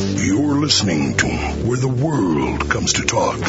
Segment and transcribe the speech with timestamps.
[0.00, 1.26] You're listening to
[1.66, 3.40] Where the World Comes to Talk.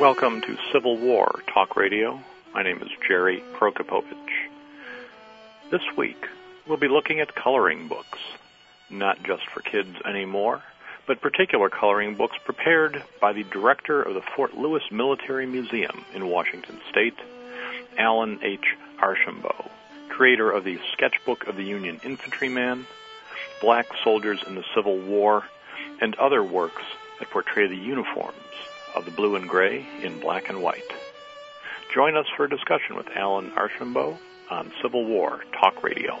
[0.00, 2.20] Welcome to Civil War Talk Radio.
[2.52, 4.48] My name is Jerry Prokopowicz.
[5.70, 6.26] This week,
[6.66, 8.18] we'll be looking at coloring books,
[8.90, 10.64] not just for kids anymore,
[11.06, 16.26] but particular coloring books prepared by the director of the Fort Lewis Military Museum in
[16.26, 17.18] Washington State,
[17.96, 18.64] Alan H.
[19.00, 19.70] Archambault,
[20.20, 22.86] creator of the Sketchbook of the Union Infantryman,
[23.62, 25.44] Black Soldiers in the Civil War,
[26.02, 26.82] and other works
[27.18, 28.36] that portray the uniforms
[28.94, 30.92] of the blue and gray in black and white.
[31.94, 34.18] Join us for a discussion with Alan Archambault
[34.50, 36.20] on Civil War Talk Radio.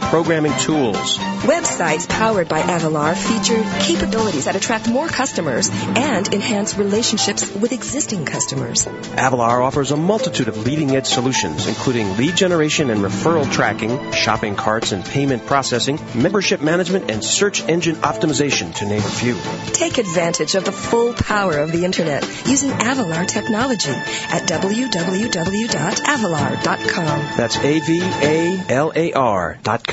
[0.09, 1.17] programming tools.
[1.45, 8.25] Websites powered by Avalar feature capabilities that attract more customers and enhance relationships with existing
[8.25, 8.85] customers.
[8.85, 14.55] Avalar offers a multitude of leading edge solutions, including lead generation and referral tracking, shopping
[14.55, 19.35] carts and payment processing, membership management, and search engine optimization, to name a few.
[19.73, 27.19] Take advantage of the full power of the Internet using Avalar technology at www.avalar.com.
[27.37, 29.90] That's A-V-A-L-A-R dot com.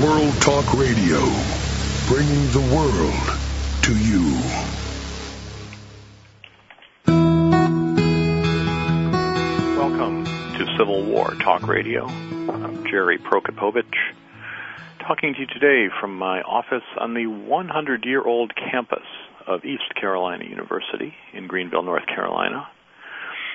[0.00, 1.18] World Talk Radio,
[2.06, 3.38] bringing the world
[3.82, 4.22] to you.
[9.76, 12.06] Welcome to Civil War Talk Radio.
[12.06, 13.82] I'm Jerry Prokopowicz,
[15.00, 19.02] talking to you today from my office on the 100 year old campus
[19.48, 22.68] of East Carolina University in Greenville, North Carolina,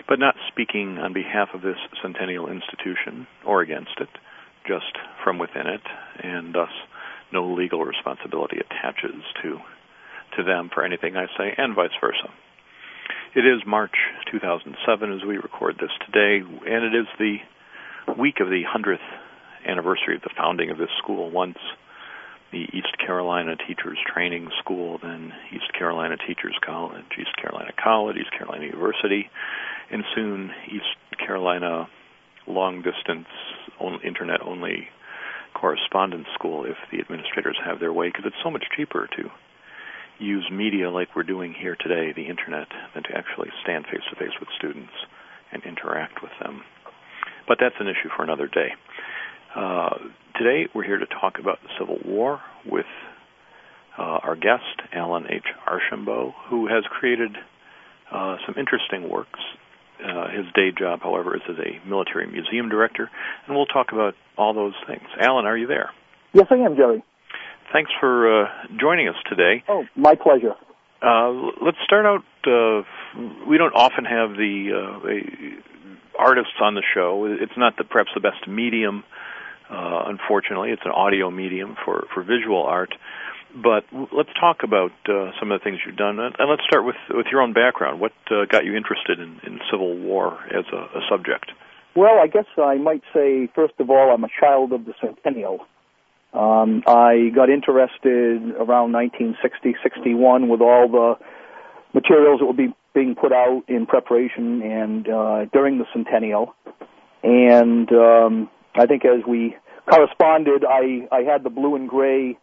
[0.09, 4.09] but not speaking on behalf of this centennial institution or against it,
[4.67, 5.81] just from within it,
[6.23, 6.71] and thus
[7.31, 9.59] no legal responsibility attaches to
[10.37, 12.29] to them for anything I say, and vice versa.
[13.35, 13.95] It is March
[14.31, 17.37] 2007 as we record this today, and it is the
[18.17, 18.97] week of the 100th
[19.67, 21.29] anniversary of the founding of this school.
[21.29, 21.57] Once
[22.51, 28.31] the East Carolina Teachers Training School, then East Carolina Teachers College, East Carolina College, East
[28.31, 29.29] Carolina University,
[29.89, 31.87] and soon East Carolina
[32.47, 33.27] Long Distance
[34.03, 34.87] Internet Only
[35.53, 39.29] Correspondence School if the administrators have their way, because it's so much cheaper to
[40.19, 44.15] use media like we're doing here today, the internet, than to actually stand face to
[44.15, 44.93] face with students
[45.51, 46.61] and interact with them.
[47.47, 48.69] But that's an issue for another day.
[49.55, 49.97] Uh,
[50.37, 52.85] today we're here to talk about the Civil War with
[53.97, 55.43] uh, our guest, Alan H.
[55.67, 57.35] Archambault, who has created
[58.11, 59.39] uh, some interesting works.
[60.03, 63.09] Uh, his day job, however, is as a military museum director,
[63.45, 65.03] and we'll talk about all those things.
[65.19, 65.91] Alan, are you there?
[66.33, 67.03] Yes, I am, Jerry.
[67.71, 68.47] Thanks for uh,
[68.79, 69.63] joining us today.
[69.69, 70.55] Oh, my pleasure.
[71.01, 71.31] Uh,
[71.63, 72.23] let's start out.
[72.45, 72.83] Uh,
[73.47, 77.25] we don't often have the uh, artists on the show.
[77.25, 79.03] It's not the, perhaps the best medium.
[79.69, 82.93] Uh, unfortunately, it's an audio medium for, for visual art.
[83.53, 86.95] But let's talk about uh, some of the things you've done, and let's start with
[87.09, 87.99] with your own background.
[87.99, 91.51] What uh, got you interested in, in Civil War as a, a subject?
[91.95, 95.65] Well, I guess I might say, first of all, I'm a child of the centennial.
[96.33, 101.15] Um, I got interested around 1960, 61 with all the
[101.93, 106.55] materials that would be being put out in preparation and uh, during the centennial.
[107.23, 109.57] And um, I think as we
[109.89, 112.37] corresponded, I, I had the blue and gray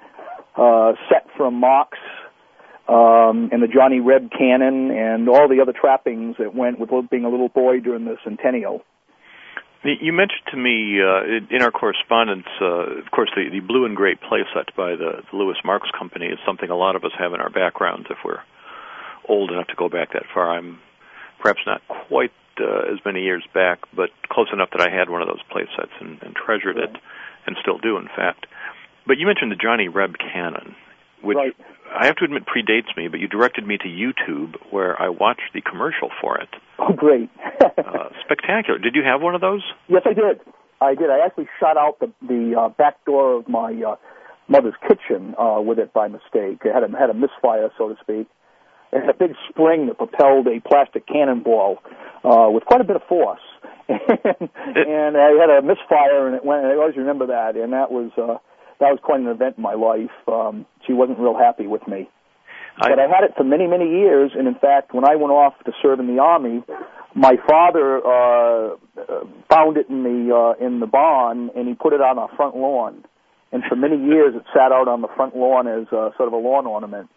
[0.59, 1.99] uh, set from Marx
[2.89, 7.25] um, and the Johnny Reb cannon and all the other trappings that went with being
[7.25, 8.83] a little boy during the centennial.
[9.85, 13.95] You mentioned to me uh, in our correspondence, uh, of course, the, the blue and
[13.95, 17.33] gray playset by the, the Louis Marx Company is something a lot of us have
[17.33, 18.43] in our backgrounds if we're
[19.29, 20.51] old enough to go back that far.
[20.51, 20.81] I'm
[21.41, 25.23] perhaps not quite uh, as many years back, but close enough that I had one
[25.23, 26.97] of those playsets and, and treasured it,
[27.47, 28.47] and still do, in fact.
[29.09, 30.77] But you mentioned the Johnny Reb cannon,
[31.23, 31.57] which right.
[31.91, 35.49] I have to admit predates me, but you directed me to YouTube where I watched
[35.55, 36.51] the commercial for it.
[36.79, 37.31] Oh, great.
[37.63, 38.79] uh, spectacular.
[38.79, 39.63] Did you have one of those?
[39.89, 40.41] Yes, I did.
[40.83, 41.09] I did.
[41.09, 43.97] I actually shot out the the uh, back door of my uh,
[44.47, 46.61] mother's kitchen uh, with it by mistake.
[46.65, 48.29] It had a had a misfire, so to speak.
[48.93, 51.79] It had a big spring that propelled a plastic cannonball
[52.25, 53.41] uh, with quite a bit of force,
[53.89, 56.65] and I had a misfire, and it went.
[56.65, 58.37] And I always remember that, and that was uh,
[58.81, 60.15] that was quite an event in my life.
[60.27, 62.09] Um, she wasn't real happy with me.
[62.81, 65.33] I, but I had it for many, many years, and in fact, when I went
[65.33, 66.63] off to serve in the army,
[67.15, 68.77] my father uh,
[69.51, 72.57] found it in the uh, in the barn, and he put it on our front
[72.57, 73.05] lawn.
[73.51, 76.35] And for many years, it sat out on the front lawn as uh, sort of
[76.35, 77.09] a lawn ornament.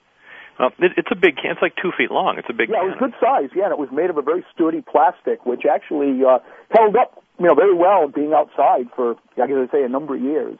[0.57, 1.51] Well, it, it's a big can.
[1.51, 2.37] It's like two feet long.
[2.37, 2.69] It's a big.
[2.69, 2.87] Yeah, can.
[2.87, 3.49] it was good size.
[3.55, 6.39] Yeah, and it was made of a very sturdy plastic, which actually uh,
[6.71, 10.15] held up, you know, very well being outside for, I guess I say, a number
[10.15, 10.57] of years.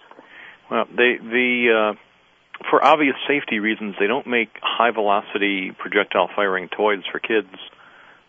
[0.72, 6.70] Well, they the uh, for obvious safety reasons, they don't make high velocity projectile firing
[6.70, 7.52] toys for kids.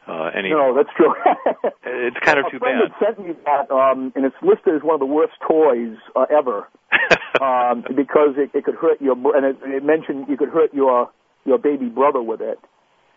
[0.06, 1.14] Uh, any no, that's true.
[1.86, 2.90] it's kind of a too friend bad.
[2.98, 6.26] Had sent me that, um, and it's listed as one of the worst toys uh,
[6.26, 6.66] ever,
[7.40, 11.08] um, because it, it could hurt your and it, it mentioned you could hurt your
[11.44, 12.58] your baby brother with it.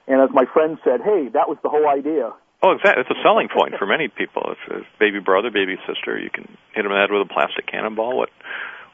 [0.07, 2.29] And as my friend said, hey, that was the whole idea.
[2.61, 3.01] Oh, exactly.
[3.01, 4.53] It's a selling point for many people.
[4.53, 6.45] If, if baby brother, baby sister, you can
[6.77, 8.17] hit them in the head with a plastic cannonball.
[8.17, 8.29] What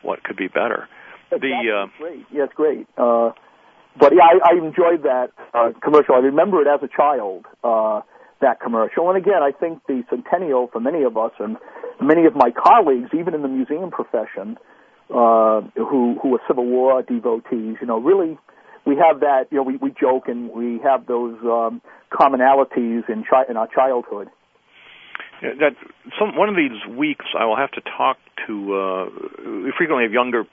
[0.03, 0.88] what could be better?
[1.30, 2.25] The uh, great.
[2.31, 2.88] Yes, great.
[2.98, 3.31] Uh,
[4.00, 6.15] but yeah, I, I enjoyed that uh, commercial.
[6.15, 7.45] I remember it as a child.
[7.63, 8.01] Uh,
[8.42, 11.57] that commercial, and again, I think the centennial for many of us and
[12.01, 14.57] many of my colleagues, even in the museum profession,
[15.13, 18.39] uh, who who are Civil War devotees, you know, really
[18.86, 19.45] we have that.
[19.51, 21.81] You know, we we joke and we have those um,
[22.12, 24.30] commonalities in chi- in our childhood.
[25.42, 25.76] Yeah, that
[26.20, 28.18] some one of these weeks I will have to talk
[28.48, 28.76] to.
[28.76, 29.06] Uh,
[29.46, 30.46] we frequently have younger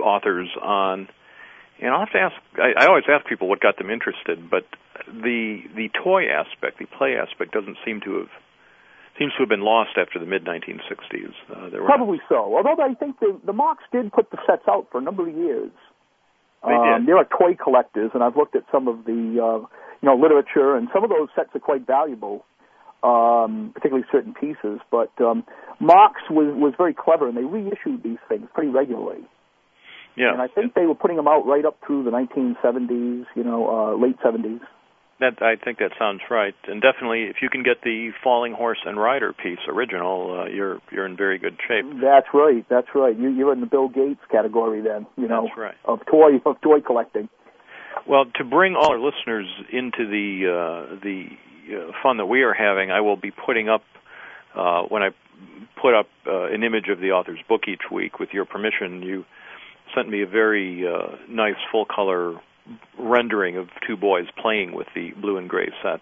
[0.00, 1.08] authors on
[1.80, 2.34] and I'll have to ask.
[2.56, 4.64] I, I always ask people what got them interested, but
[5.06, 8.32] the the toy aspect, the play aspect, doesn't seem to have
[9.18, 11.32] seems to have been lost after the mid 1960s.
[11.50, 12.56] Uh, Probably so.
[12.56, 15.36] Although I think the the Marx did put the sets out for a number of
[15.36, 15.72] years.
[16.64, 17.08] They um, did.
[17.08, 19.58] There are toy collectors, and I've looked at some of the uh,
[20.00, 22.44] you know literature, and some of those sets are quite valuable,
[23.06, 24.80] um, particularly certain pieces.
[24.90, 25.44] But um,
[25.80, 29.22] Marx was was very clever, and they reissued these things pretty regularly.
[30.16, 33.44] Yeah, And I think they were putting them out right up through the 1970s, you
[33.44, 34.60] know, uh, late 70s.
[35.20, 36.54] that I think that sounds right.
[36.66, 40.80] And definitely, if you can get the Falling Horse and Rider piece original, uh, you're
[40.90, 41.84] you're in very good shape.
[42.00, 42.64] That's right.
[42.70, 43.16] That's right.
[43.16, 45.74] You, you're in the Bill Gates category then, you know, right.
[45.84, 47.28] of toy of toy collecting.
[48.08, 51.28] Well, to bring all our listeners into the uh, the
[51.70, 53.82] uh, fun that we are having, I will be putting up
[54.54, 55.10] uh, when I
[55.80, 58.18] put up uh, an image of the author's book each week.
[58.18, 59.24] With your permission, you
[59.94, 62.40] sent me a very uh, nice full color
[62.98, 66.00] rendering of two boys playing with the blue and gray set.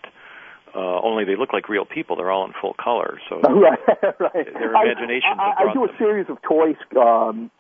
[0.75, 2.17] Uh, only they look like real people.
[2.17, 3.21] They're all in full color.
[3.29, 3.79] So right,
[4.19, 4.53] right.
[4.55, 5.97] Their imaginations I, I, I do a them.
[5.99, 7.51] series of toys um,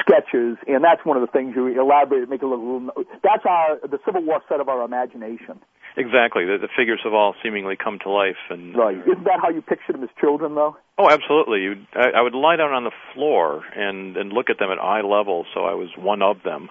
[0.00, 2.64] sketches, and that's one of the things you elaborate, make a little.
[2.64, 2.90] Room.
[3.22, 5.60] That's our the Civil War set of our imagination.
[5.96, 8.40] exactly, the, the figures have all seemingly come to life.
[8.50, 8.96] And Right.
[8.98, 10.76] Isn't that how you pictured them as children, though?
[10.98, 11.62] Oh, absolutely.
[11.62, 14.78] You, I, I would lie down on the floor and and look at them at
[14.78, 16.70] eye level, so I was one of them.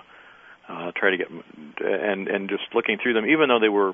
[0.67, 1.27] Uh, try to get
[1.81, 3.93] and and just looking through them, even though they were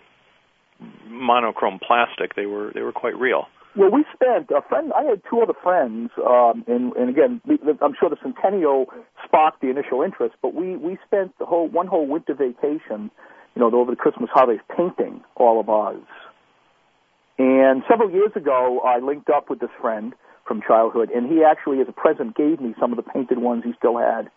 [1.08, 3.48] monochrome plastic, they were they were quite real.
[3.75, 4.92] Well, we spent a friend.
[4.98, 7.42] I had two other friends, um, and and again,
[7.81, 8.88] I'm sure the Centennial
[9.24, 10.36] sparked the initial interest.
[10.42, 13.12] But we we spent the whole one whole winter vacation,
[13.55, 16.01] you know, over the Christmas holidays, painting all of ours.
[17.38, 20.13] And several years ago, I linked up with this friend
[20.46, 23.63] from childhood, and he actually, as a present, gave me some of the painted ones
[23.63, 24.29] he still had,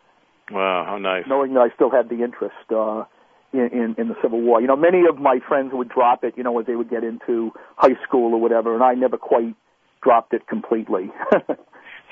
[0.51, 1.25] Wow, how nice!
[1.27, 3.05] knowing that I still had the interest uh,
[3.53, 4.61] in, in in the Civil War.
[4.61, 7.05] You know, many of my friends would drop it, you know, as they would get
[7.05, 9.55] into high school or whatever, and I never quite
[10.03, 11.11] dropped it completely.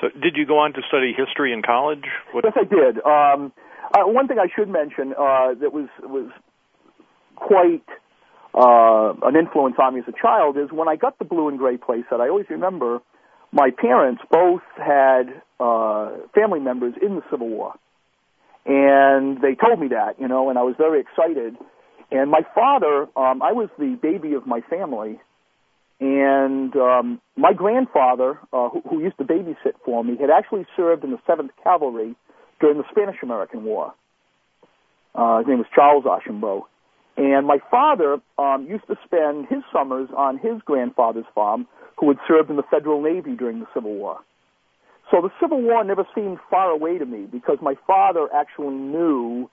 [0.01, 2.05] So, did you go on to study history in college?
[2.33, 2.45] What?
[2.45, 3.05] Yes, I did.
[3.05, 3.53] Um,
[3.93, 6.31] uh, one thing I should mention uh, that was was
[7.37, 7.85] quite
[8.55, 11.59] uh, an influence on me as a child is when I got the blue and
[11.59, 12.21] gray playset.
[12.21, 13.01] I always remember
[13.53, 17.75] my parents both had uh, family members in the Civil War,
[18.67, 21.57] and they told me that, you know, and I was very excited.
[22.11, 25.21] And my father, um, I was the baby of my family,
[26.01, 31.05] and um, my grandfather, uh, who, who used to babysit for me, had actually served
[31.05, 32.17] in the Seventh Cavalry
[32.61, 33.95] during the Spanish-American War.
[35.15, 36.67] Uh, his name was Charles Archambault.
[37.17, 41.67] And my father um, used to spend his summers on his grandfather's farm,
[41.99, 44.21] who had served in the Federal Navy during the Civil War.
[45.11, 49.51] So the Civil War never seemed far away to me because my father actually knew,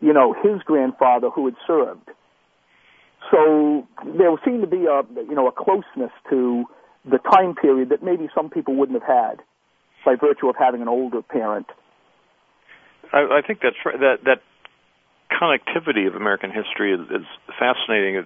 [0.00, 2.10] you know, his grandfather who had served.
[3.30, 6.64] So there seemed to be a, you know, a closeness to
[7.04, 9.42] the time period that maybe some people wouldn't have had.
[10.04, 11.66] by virtue of having an older parent.
[13.12, 13.98] I, I think that's right.
[14.00, 14.40] That that
[15.30, 17.26] connectivity of American history is, is
[17.58, 18.24] fascinating.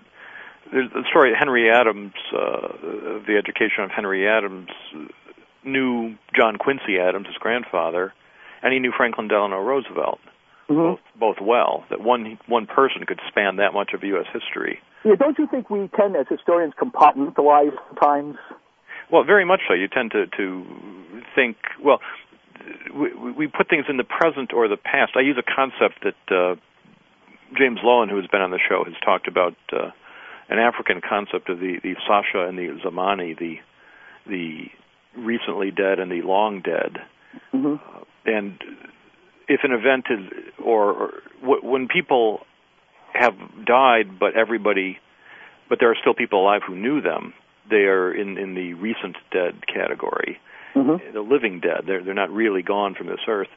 [0.72, 2.68] There's the story Henry Adams, uh,
[3.26, 4.68] the education of Henry Adams,
[5.64, 8.12] knew John Quincy Adams, his grandfather,
[8.62, 10.20] and he knew Franklin Delano Roosevelt
[10.70, 10.94] Mm-hmm.
[11.18, 11.84] both, both well.
[11.90, 14.26] That one one person could span that much of U.S.
[14.32, 14.78] history.
[15.04, 18.36] Yeah, don't you think we tend, as historians, compartmentalize times?
[19.10, 19.74] Well, very much so.
[19.74, 20.64] You tend to to
[21.34, 21.98] think well.
[22.94, 25.12] We, we put things in the present or the past.
[25.16, 26.54] I use a concept that uh,
[27.58, 29.90] James Loewen, who has been on the show, has talked about uh,
[30.48, 33.56] an African concept of the the Sasa and the Zamani, the
[34.26, 34.66] the
[35.16, 36.98] recently dead and the long dead.
[37.52, 37.74] Mm-hmm.
[37.74, 38.58] Uh, and
[39.48, 42.40] if an event is, or, or w- when people
[43.12, 43.34] have
[43.66, 44.98] died, but everybody,
[45.68, 47.34] but there are still people alive who knew them,
[47.68, 50.38] they are in in the recent dead category.
[50.74, 51.14] Mm-hmm.
[51.14, 53.48] The living dead, they're they're not really gone from this earth.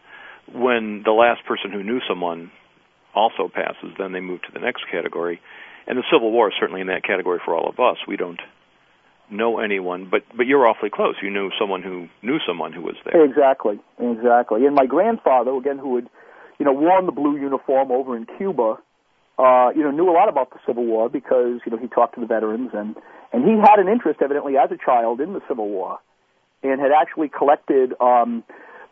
[0.51, 2.51] When the last person who knew someone
[3.15, 5.39] also passes, then they move to the next category.
[5.87, 7.97] And the Civil War is certainly in that category for all of us.
[8.07, 8.39] We don't
[9.29, 11.15] know anyone, but but you're awfully close.
[11.21, 13.23] You knew someone who knew someone who was there.
[13.23, 14.65] Exactly, exactly.
[14.65, 16.09] And my grandfather, again, who had,
[16.59, 18.77] you know, worn the blue uniform over in Cuba,
[19.37, 22.15] uh, you know, knew a lot about the Civil War because you know he talked
[22.15, 22.95] to the veterans and
[23.33, 25.99] and he had an interest, evidently, as a child in the Civil War,
[26.63, 28.43] and had actually collected um,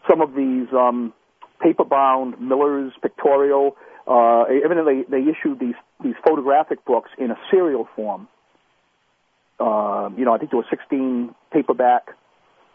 [0.10, 1.14] some of these um,
[1.62, 3.78] paper-bound Miller's pictorial.
[4.06, 8.28] Uh, evidently, they issued these these photographic books in a serial form.
[9.64, 12.04] Uh, you know, I think there were 16 paperback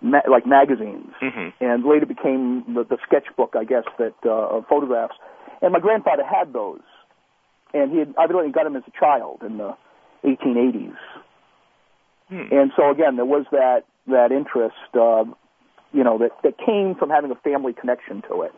[0.00, 1.52] ma- like magazines, Mhm.
[1.60, 5.16] and later became the, the sketchbook, I guess, that uh, of photographs.
[5.60, 6.80] And my grandfather had those,
[7.74, 9.74] and he had evidently got them as a child in the
[10.24, 10.96] 1880s.
[12.30, 12.48] Hmm.
[12.50, 15.24] And so again, there was that that interest, uh,
[15.92, 18.54] you know, that that came from having a family connection to it.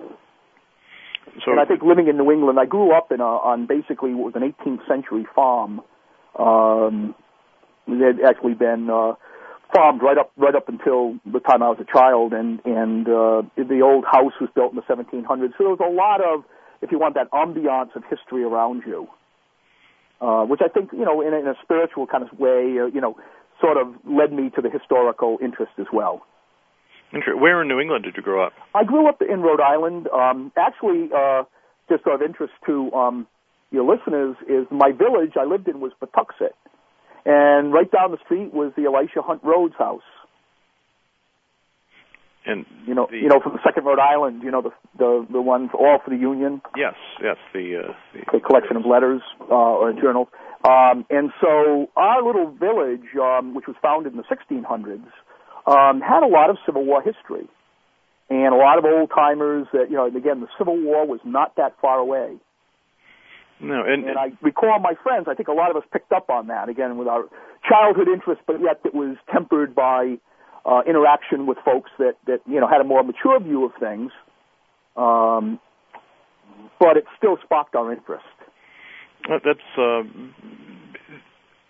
[1.45, 4.15] So And I think living in New England, I grew up in a, on basically
[4.15, 5.83] what was an 18th century farm.
[6.37, 7.15] Um,
[7.93, 9.15] it had actually been uh,
[9.75, 13.43] farmed right up right up until the time I was a child, and and uh,
[13.57, 15.53] the old house was built in the 1700s.
[15.59, 16.45] So there was a lot of,
[16.83, 19.09] if you want, that ambiance of history around you,
[20.21, 22.87] uh, which I think you know, in, a- in a spiritual kind of way, uh,
[22.87, 23.17] you know,
[23.61, 26.23] sort of led me to the historical interest as well.
[27.13, 28.53] Where in New England did you grow up?
[28.75, 30.07] I grew up in Rhode Island.
[30.09, 31.43] Um, actually, uh,
[31.89, 33.27] just sort of interest to um,
[33.73, 36.55] your listeners is my village I lived in was Pawtuxet,
[37.25, 40.03] and right down the street was the Elisha Hunt Rhodes house.
[42.47, 44.43] And You know, the, you know, from the Second Rhode Island.
[44.43, 47.93] You know, the the the one for all for the Union, yes, yes, the, uh,
[48.15, 50.29] the the collection of letters uh, or journals.
[50.65, 55.09] Um, and so our little village, um, which was founded in the 1600s,
[55.67, 57.49] um, had a lot of Civil War history,
[58.29, 59.67] and a lot of old timers.
[59.73, 62.37] That you know, and again, the Civil War was not that far away.
[63.61, 66.31] No, and, And I recall my friends, I think a lot of us picked up
[66.31, 67.25] on that, again, with our
[67.69, 70.19] childhood interest, but yet it was tempered by
[70.65, 74.13] uh, interaction with folks that, that, you know, had a more mature view of things.
[74.97, 75.61] Um,
[76.79, 78.25] but it still sparked our interest.
[79.29, 80.03] That's uh,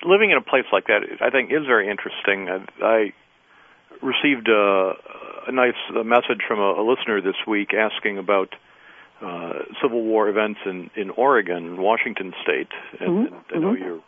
[0.04, 1.00] living in a place like that.
[1.20, 2.48] I think is very interesting.
[2.48, 3.12] I, I
[4.02, 4.92] received a,
[5.48, 8.54] a nice uh message from a, a listener this week asking about
[9.22, 12.68] uh, Civil War events in in Oregon, Washington State,
[13.00, 13.78] and, Mhm, and I know mhm.
[13.78, 14.00] you're.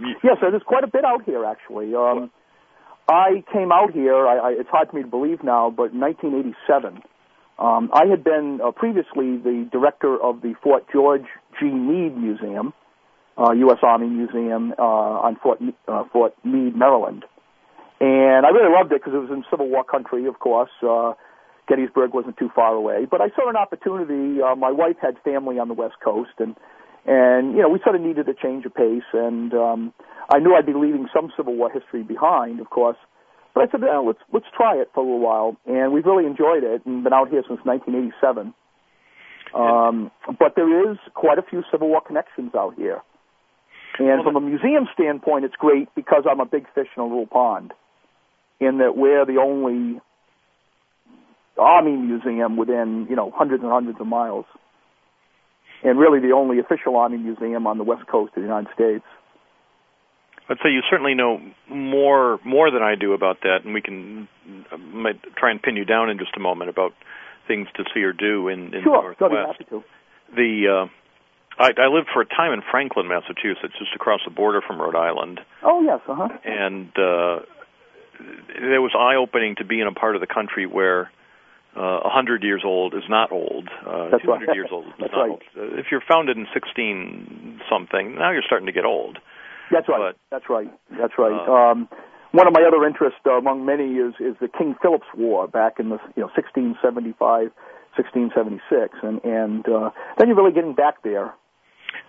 [0.00, 1.94] You, Yes, so there's quite a bit out here, actually.
[1.94, 2.30] Um,
[3.08, 6.00] I came out here, I, I, it's hard for me to believe now, but in
[6.00, 7.02] 1987.
[7.58, 11.26] Um, I had been uh, previously the director of the Fort George
[11.58, 11.66] G.
[11.66, 12.72] Meade Museum,
[13.36, 13.78] uh, U.S.
[13.82, 14.82] Army Museum uh,
[15.26, 17.24] on Fort, uh, Fort Meade, Maryland.
[18.00, 20.70] And I really loved it because it was in Civil War country, of course.
[20.82, 21.12] Uh,
[21.68, 23.06] Gettysburg wasn't too far away.
[23.10, 24.42] But I saw an opportunity.
[24.42, 26.56] Uh, my wife had family on the West Coast, and
[27.06, 29.08] and you know we sort of needed a change of pace.
[29.12, 29.94] And um,
[30.28, 32.96] I knew I'd be leaving some Civil War history behind, of course.
[33.54, 36.26] But I said, well, let's let's try it for a little while, and we've really
[36.26, 38.54] enjoyed it, and been out here since 1987.
[39.54, 43.02] Um, but there is quite a few Civil War connections out here,
[43.98, 47.26] and from a museum standpoint, it's great because I'm a big fish in a little
[47.26, 47.74] pond,
[48.58, 50.00] in that we're the only
[51.62, 54.44] Army museum within you know hundreds and hundreds of miles,
[55.82, 59.04] and really the only official Army museum on the west coast of the United States.
[60.48, 61.40] I'd say you certainly know
[61.70, 64.28] more more than I do about that, and we can
[64.72, 66.92] uh, might try and pin you down in just a moment about
[67.48, 69.68] things to see or do in, in Sure, the Northwest.
[69.70, 69.82] to.
[70.34, 74.60] The uh, I, I lived for a time in Franklin, Massachusetts, just across the border
[74.66, 76.28] from Rhode Island, Oh yes, uh huh.
[76.44, 77.40] and uh,
[78.74, 81.10] it was eye opening to be in a part of the country where
[81.76, 83.68] uh, 100 years old is not old.
[83.86, 84.54] Uh, That's 200 right.
[84.56, 85.30] years old is That's not right.
[85.30, 85.42] old.
[85.56, 89.18] Uh, if you're founded in 16 something, now you're starting to get old.
[89.70, 90.12] That's right.
[90.12, 90.70] But- That's right.
[91.00, 91.32] That's right.
[91.32, 91.88] Uh, um,
[92.32, 95.74] one of my other interests, uh, among many, is is the King Philip's War back
[95.78, 97.16] in the you know 1675,
[97.96, 101.34] 1676, and and uh, then you're really getting back there.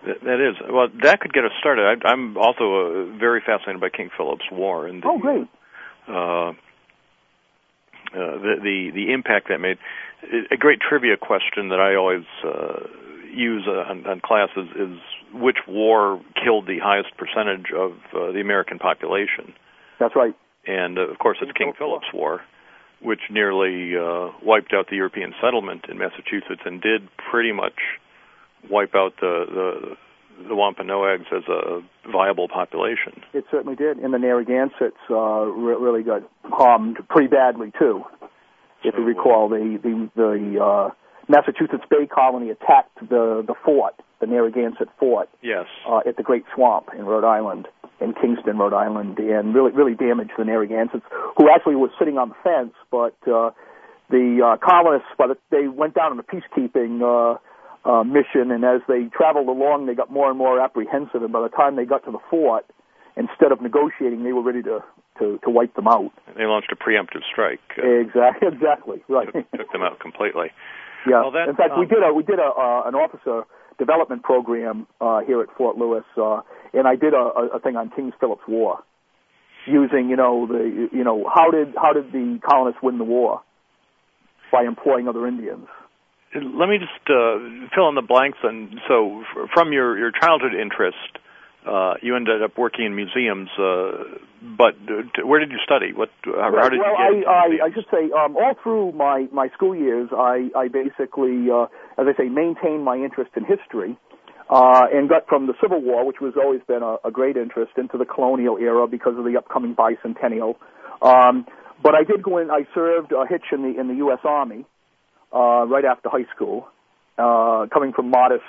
[0.06, 0.88] That, is well.
[1.02, 1.84] That could get us started.
[1.84, 2.64] I, I'm also
[3.12, 5.46] uh, very fascinated by King Philip's War and the, Oh, great.
[6.08, 6.52] uh,
[8.14, 9.78] uh, the the the impact that made.
[10.50, 12.86] A great trivia question that I always uh,
[13.30, 14.98] use uh, on, on classes is
[15.34, 19.52] which war killed the highest percentage of uh, the American population,
[19.98, 20.34] That's right.
[20.66, 22.40] and uh, of course it's King Philip's War,
[23.00, 27.78] which nearly uh, wiped out the European settlement in Massachusetts and did pretty much
[28.70, 29.96] wipe out the the,
[30.48, 33.22] the Wampanoags as a viable population.
[33.32, 33.98] It certainly did.
[33.98, 35.14] And the Narragansetts uh,
[35.46, 38.04] re- really got harmed pretty badly too.
[38.82, 40.90] If So, you recall, the the the uh,
[41.28, 45.66] Massachusetts Bay Colony attacked the the fort, the Narragansett Fort, Yes.
[45.88, 47.66] uh, at the Great Swamp in Rhode Island,
[48.00, 51.04] in Kingston, Rhode Island, and really really damaged the Narragansetts,
[51.38, 53.50] who actually were sitting on the fence, but uh,
[54.10, 57.38] the uh, colonists, but they went down on a peacekeeping uh,
[57.84, 61.42] uh, mission, and as they traveled along, they got more and more apprehensive, and by
[61.42, 62.64] the time they got to the fort,
[63.16, 64.82] instead of negotiating, they were ready to
[65.18, 66.10] to, to wipe them out.
[66.36, 67.60] They launched a preemptive strike.
[67.78, 69.32] Uh, Exactly, exactly, right.
[69.32, 70.50] took, took them out completely.
[71.06, 71.22] Yeah.
[71.22, 73.44] Well, that, in fact, we um, did a we did a uh, an officer
[73.78, 76.40] development program uh, here at Fort Lewis, uh,
[76.72, 78.78] and I did a, a a thing on King Philip's War,
[79.66, 83.42] using you know the you know how did how did the colonists win the war
[84.50, 85.66] by employing other Indians.
[86.34, 87.38] Let me just uh,
[87.74, 88.38] fill in the blanks.
[88.42, 91.18] And so, f- from your your childhood interest,
[91.66, 93.48] uh, you ended up working in museums.
[93.58, 94.18] Uh,
[94.56, 95.92] but uh, where did you study?
[95.92, 96.10] What?
[96.24, 97.28] How, how did well, you get?
[97.28, 101.50] I, I, I should say, um, all through my, my school years, I, I basically,
[101.50, 103.96] uh, as I say, maintained my interest in history,
[104.50, 107.72] uh, and got from the Civil War, which was always been a, a great interest,
[107.78, 110.56] into the colonial era because of the upcoming bicentennial.
[111.00, 111.46] Um,
[111.82, 112.50] but I did go in.
[112.50, 114.20] I served a hitch in the in the U.S.
[114.24, 114.66] Army
[115.34, 116.68] uh, right after high school.
[117.16, 118.42] Uh, coming from modest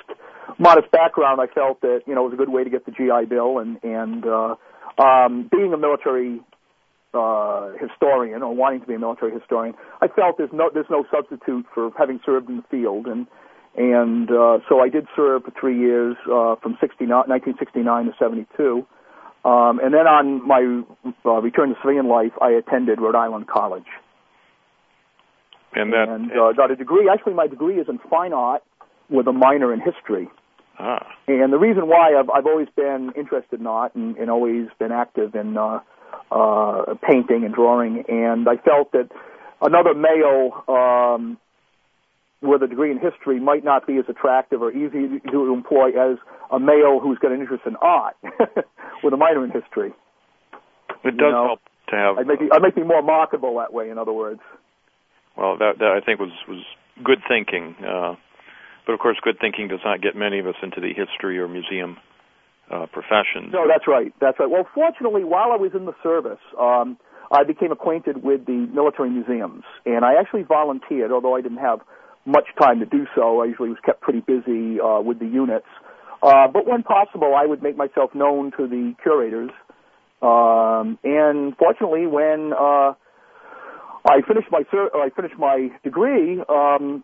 [0.58, 2.92] modest background, I felt that you know it was a good way to get the
[2.92, 4.56] GI Bill, and and uh,
[5.02, 6.40] um, being a military
[7.14, 11.06] uh, historian or wanting to be a military historian, I felt there's no there's no
[11.12, 13.28] substitute for having served in the field, and
[13.76, 18.88] and uh, so I did serve for three years uh, from 69, 1969 to 72,
[19.44, 20.82] um, and then on my
[21.26, 23.86] uh, return to civilian life, I attended Rhode Island College
[25.76, 26.10] and that.
[26.10, 27.10] and uh, got a degree.
[27.12, 28.64] Actually, my degree is in fine art
[29.10, 30.30] with a minor in history.
[30.80, 34.68] ah, And the reason why I've, I've always been interested in art and, and always
[34.80, 35.80] been active in uh,
[36.32, 39.10] uh, painting and drawing, and I felt that
[39.62, 41.38] another male um,
[42.42, 46.18] with a degree in history might not be as attractive or easy to employ as
[46.52, 48.16] a male who's got an interest in art
[49.04, 49.94] with a minor in history.
[51.04, 51.60] it does know, help
[51.90, 52.18] to have.
[52.18, 54.42] I'd make, me, I'd make me more marketable that way, in other words.
[55.38, 56.64] Well, that that I think was was
[57.04, 57.76] good thinking.
[57.80, 58.16] Uh,
[58.86, 61.48] but of course, good thinking does not get many of us into the history or
[61.48, 61.98] museum
[62.72, 63.52] uh, professions.
[63.52, 64.14] No, that's right.
[64.22, 64.50] That's right.
[64.50, 66.98] Well, fortunately, while I was in the service, um,
[67.32, 71.80] I became acquainted with the military museums, and I actually volunteered, although I didn't have
[72.26, 73.42] much time to do so.
[73.42, 75.68] I usually was kept pretty busy uh, with the units.
[76.24, 79.52] Uh, but when possible, I would make myself known to the curators.
[80.22, 82.94] Um, and fortunately, when uh,
[84.06, 84.64] I finished my
[84.94, 87.04] I finished my degree, um,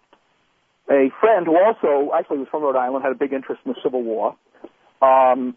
[0.90, 3.80] a friend who also actually was from Rhode Island had a big interest in the
[3.84, 4.36] Civil War
[5.02, 5.56] um,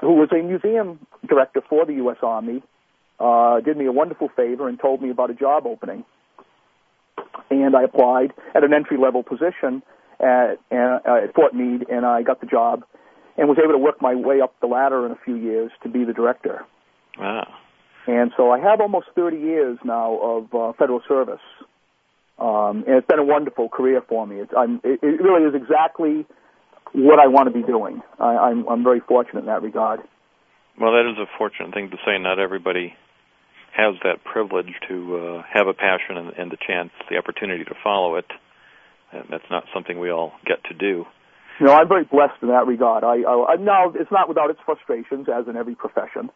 [0.00, 2.18] who was a museum director for the U.S.
[2.22, 2.62] Army,
[3.20, 6.04] uh, did me a wonderful favor and told me about a job opening.
[7.50, 9.82] And I applied at an entry level position
[10.20, 12.84] at, uh, at Fort Meade, and I got the job
[13.36, 15.88] and was able to work my way up the ladder in a few years to
[15.88, 16.64] be the director.
[17.18, 17.58] Ah,
[18.06, 21.40] And so I have almost 30 years now of uh, federal service.
[22.38, 24.36] Um, and it's been a wonderful career for me.
[24.36, 26.26] It's, I'm, it, it really is exactly
[26.92, 28.02] what I want to be doing.
[28.20, 30.00] I, I'm, I'm very fortunate in that regard.
[30.78, 32.18] well, that is a fortunate thing to say.
[32.18, 32.94] Not everybody
[33.76, 37.74] has that privilege to uh, have a passion and, and the chance, the opportunity to
[37.82, 38.26] follow it.
[39.12, 41.04] And that's not something we all get to do.
[41.60, 43.02] Know, I'm very blessed in that regard.
[43.02, 46.30] I, I, I now it's not without its frustrations, as in every profession,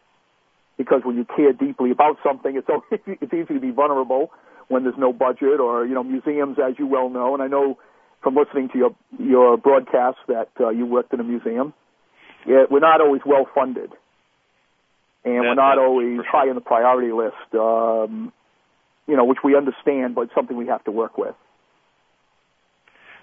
[0.80, 4.30] because when you care deeply about something, it's so, it's easy to be vulnerable
[4.68, 7.78] when there's no budget, or you know, museums, as you well know, and I know
[8.22, 11.74] from listening to your your broadcast that uh, you worked in a museum.
[12.46, 13.90] Yeah, we're not always well funded,
[15.22, 16.24] and we're not always sure.
[16.24, 17.34] high on the priority list.
[17.52, 18.32] Um,
[19.06, 21.34] you know, which we understand, but it's something we have to work with.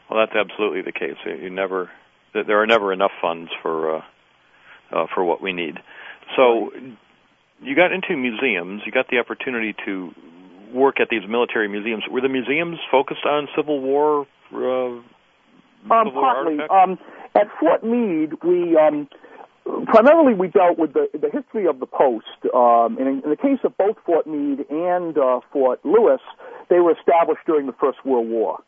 [0.09, 1.17] Well, that's absolutely the case.
[1.25, 1.89] You never,
[2.33, 4.01] there are never enough funds for uh,
[4.91, 5.79] uh, for what we need.
[6.35, 6.71] So,
[7.61, 8.81] you got into museums.
[8.85, 10.11] You got the opportunity to
[10.73, 12.03] work at these military museums.
[12.09, 14.27] Were the museums focused on Civil War?
[14.53, 15.03] Uh, um,
[15.85, 16.57] partly.
[16.69, 16.97] Um,
[17.35, 19.07] at Fort Meade, we um,
[19.85, 22.25] primarily we dealt with the, the history of the post.
[22.53, 26.21] Um, and in, in the case of both Fort Meade and uh, Fort Lewis,
[26.69, 28.59] they were established during the First World War.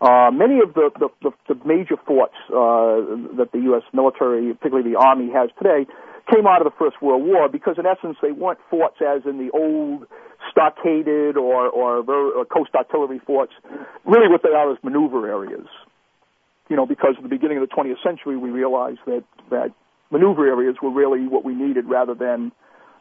[0.00, 3.04] Uh, many of the, the, the, the major forts uh,
[3.36, 3.82] that the U.S.
[3.92, 5.86] military, particularly the Army, has today,
[6.32, 9.38] came out of the First World War because, in essence, they weren't forts as in
[9.38, 10.06] the old
[10.50, 13.52] stockaded or, or, or coast artillery forts.
[14.04, 15.66] Really, what they are is maneuver areas.
[16.68, 19.72] You know, because at the beginning of the 20th century, we realized that that
[20.10, 22.52] maneuver areas were really what we needed rather than,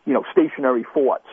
[0.05, 1.27] you know, stationary forts,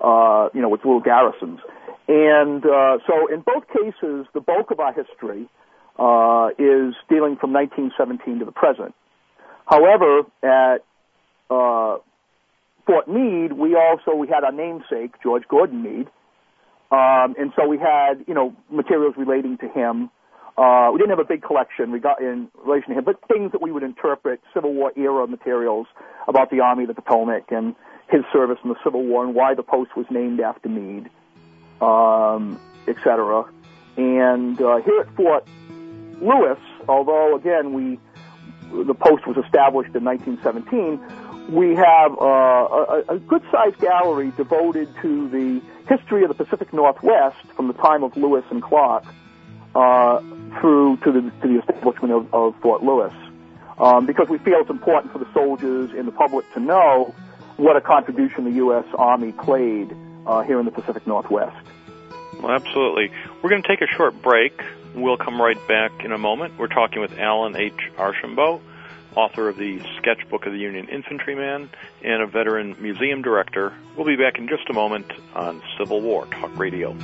[0.00, 1.60] uh, you know, with little garrisons.
[2.08, 5.48] And uh, so in both cases, the bulk of our history
[5.98, 8.94] uh, is dealing from 1917 to the present.
[9.66, 10.84] However, at
[11.52, 11.98] uh,
[12.86, 16.08] Fort Meade, we also we had our namesake George Gordon Meade,
[16.90, 20.10] um, and so we had you know materials relating to him.
[20.56, 23.72] Uh, we didn't have a big collection in relation to him, but things that we
[23.72, 25.86] would interpret Civil War era materials
[26.28, 27.74] about the Army of the Potomac and
[28.10, 31.08] his service in the Civil War and why the post was named after Meade,
[31.80, 33.46] um, etc.
[33.96, 35.46] And uh, here at Fort
[36.20, 37.98] Lewis, although again we
[38.72, 40.98] the post was established in 1917,
[41.48, 47.36] we have uh, a, a good-sized gallery devoted to the history of the Pacific Northwest
[47.56, 49.04] from the time of Lewis and Clark
[49.74, 50.20] uh,
[50.60, 53.12] through to the, to the establishment of, of Fort Lewis,
[53.78, 57.14] um, because we feel it's important for the soldiers and the public to know
[57.56, 58.84] what a contribution the U.S.
[58.94, 59.94] Army played
[60.26, 61.66] uh, here in the Pacific Northwest.
[62.40, 63.10] Well, absolutely.
[63.42, 64.60] We're going to take a short break.
[64.94, 66.58] We'll come right back in a moment.
[66.58, 67.72] We're talking with Alan H.
[67.98, 68.62] Archambault
[69.14, 71.70] author of the Sketchbook of the Union Infantryman,
[72.02, 73.72] and a veteran museum director.
[73.96, 76.96] We'll be back in just a moment on Civil War Talk Radio.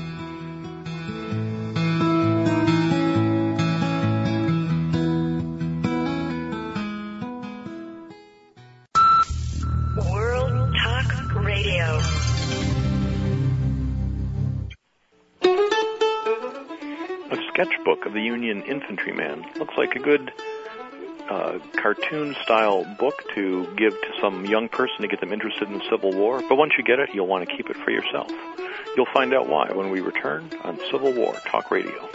[10.11, 12.01] World Talk Radio.
[17.31, 20.33] A sketchbook of the Union Infantryman looks like a good
[21.29, 25.75] uh, cartoon style book to give to some young person to get them interested in
[25.75, 26.43] the Civil War.
[26.49, 28.31] But once you get it, you'll want to keep it for yourself.
[28.97, 32.09] You'll find out why when we return on Civil War Talk Radio.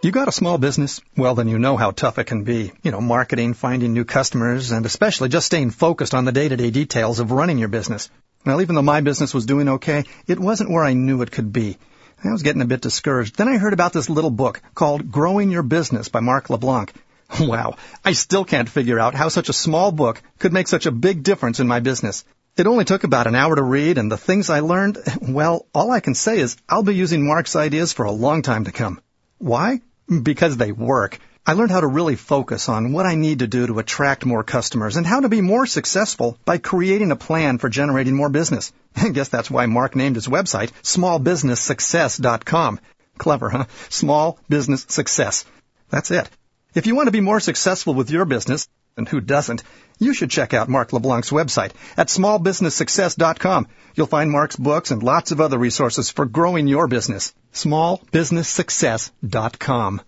[0.00, 1.00] You got a small business?
[1.16, 2.72] Well, then you know how tough it can be.
[2.84, 7.18] You know, marketing, finding new customers, and especially just staying focused on the day-to-day details
[7.18, 8.08] of running your business.
[8.46, 11.52] Well, even though my business was doing okay, it wasn't where I knew it could
[11.52, 11.78] be.
[12.24, 13.36] I was getting a bit discouraged.
[13.36, 16.92] Then I heard about this little book called Growing Your Business by Mark LeBlanc.
[17.40, 20.90] Wow, I still can't figure out how such a small book could make such a
[20.90, 22.24] big difference in my business.
[22.56, 25.90] It only took about an hour to read, and the things I learned, well, all
[25.90, 29.00] I can say is I'll be using Mark's ideas for a long time to come.
[29.36, 29.82] Why?
[30.22, 31.20] Because they work.
[31.48, 34.44] I learned how to really focus on what I need to do to attract more
[34.44, 38.70] customers and how to be more successful by creating a plan for generating more business.
[38.96, 42.80] I guess that's why Mark named his website smallbusinesssuccess.com.
[43.16, 43.64] Clever, huh?
[43.88, 45.46] Small business success.
[45.88, 46.28] That's it.
[46.74, 49.62] If you want to be more successful with your business, and who doesn't,
[49.98, 53.68] you should check out Mark LeBlanc's website at smallbusinesssuccess.com.
[53.94, 57.32] You'll find Mark's books and lots of other resources for growing your business.
[57.54, 60.02] smallbusinesssuccess.com.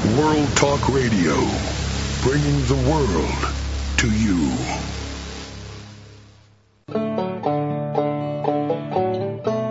[0.00, 1.34] World Talk Radio,
[2.22, 3.54] bringing the world
[3.98, 4.48] to you.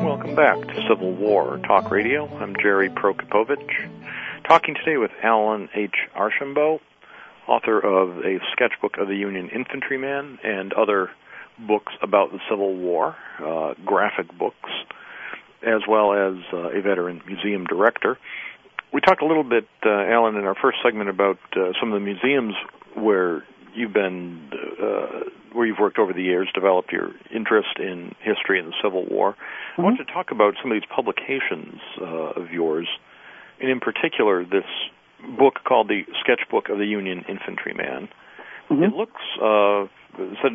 [0.06, 2.28] Welcome back to Civil War Talk Radio.
[2.28, 3.90] I'm Jerry Prokopowicz,
[4.48, 5.96] talking today with Alan H.
[6.14, 6.82] Archambault,
[7.48, 11.10] author of a sketchbook of the Union Infantryman and other
[11.58, 14.70] books about the Civil War, uh, graphic books,
[15.64, 18.20] as well as uh, a veteran museum director
[18.94, 22.00] we talked a little bit, uh, Alan, in our first segment about uh, some of
[22.00, 22.56] the museums
[22.96, 23.44] where
[23.76, 24.50] you've been,
[24.82, 29.06] uh, where you've worked over the years, developed your interest in history and the Civil
[29.06, 29.34] War.
[29.34, 29.82] Mm-hmm.
[29.82, 32.88] I want to talk about some of these publications uh, of yours,
[33.62, 34.66] and in particular this
[35.38, 38.10] book called the Sketchbook of the Union Infantryman.
[38.70, 38.84] Mm-hmm.
[38.84, 39.86] It looks, uh,
[40.42, 40.54] said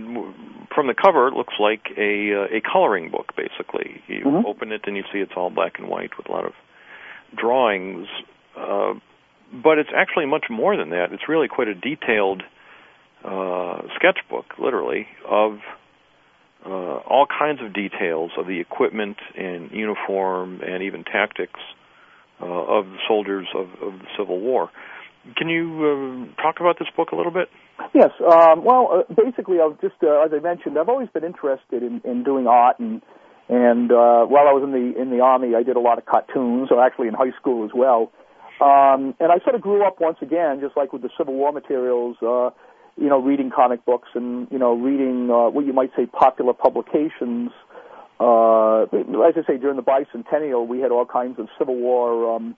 [0.75, 3.33] from the cover, it looks like a uh, a coloring book.
[3.37, 4.47] Basically, you mm-hmm.
[4.47, 6.53] open it and you see it's all black and white with a lot of
[7.37, 8.07] drawings,
[8.57, 8.95] uh,
[9.53, 11.13] but it's actually much more than that.
[11.13, 12.43] It's really quite a detailed
[13.25, 15.59] uh, sketchbook, literally, of
[16.65, 21.61] uh, all kinds of details of the equipment and uniform and even tactics
[22.41, 24.71] uh, of the soldiers of, of the Civil War.
[25.37, 27.49] Can you uh, talk about this book a little bit?
[27.95, 28.11] Yes.
[28.21, 32.01] Um, well, uh, basically, I've just uh, as I mentioned, I've always been interested in,
[32.05, 33.03] in doing art, and
[33.49, 36.07] and uh, while I was in the in the army, I did a lot of
[36.07, 38.11] cartoons, or actually in high school as well.
[38.61, 41.53] Um, and I sort of grew up once again, just like with the Civil War
[41.53, 42.51] materials, uh,
[42.97, 46.55] you know, reading comic books and you know, reading uh, what you might say popular
[46.55, 47.51] publications.
[48.19, 52.57] Uh, as I say, during the bicentennial, we had all kinds of Civil War um,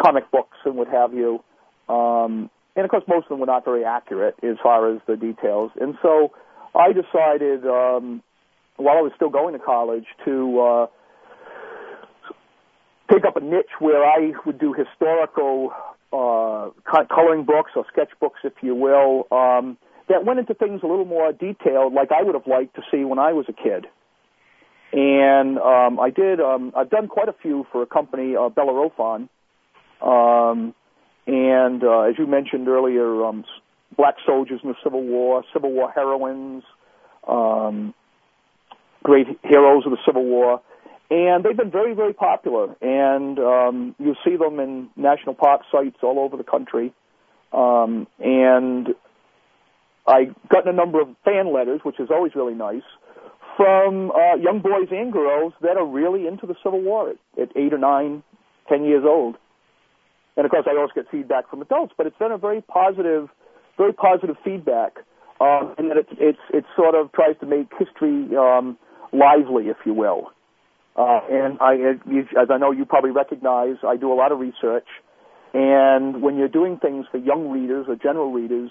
[0.00, 1.42] comic books and what have you.
[1.88, 5.16] Um, and of course, most of them were not very accurate as far as the
[5.16, 5.72] details.
[5.80, 6.32] And so,
[6.74, 8.22] I decided um,
[8.80, 10.86] while I was still going to college to uh,
[13.10, 15.72] take up a niche where I would do historical
[16.12, 19.76] uh, coloring books or sketchbooks, if you will, um,
[20.08, 23.04] that went into things a little more detailed, like I would have liked to see
[23.04, 23.86] when I was a kid.
[24.92, 26.40] And um, I did.
[26.40, 29.28] Um, I've done quite a few for a company, uh, Bellerophon.
[30.02, 30.74] Um,
[31.26, 33.44] and uh, as you mentioned earlier, um,
[33.96, 36.64] black soldiers in the Civil War, Civil War heroines,
[37.28, 37.94] um,
[39.02, 40.60] great heroes of the Civil War
[41.10, 42.74] and they've been very, very popular.
[42.80, 46.92] And um, you see them in national park sites all over the country.
[47.52, 48.90] Um, and
[50.06, 52.84] I've gotten a number of fan letters, which is always really nice,
[53.56, 57.56] from uh, young boys and girls that are really into the Civil War at, at
[57.56, 58.22] eight or nine,
[58.68, 59.36] ten years old.
[60.36, 63.28] And of course, I always get feedback from adults, but it's been a very positive,
[63.76, 64.98] very positive feedback,
[65.40, 68.78] um, and that it, it's it sort of tries to make history um,
[69.12, 70.32] lively, if you will.
[70.96, 71.74] Uh, and I,
[72.40, 74.86] as I know you probably recognize, I do a lot of research.
[75.54, 78.70] And when you're doing things for young readers or general readers,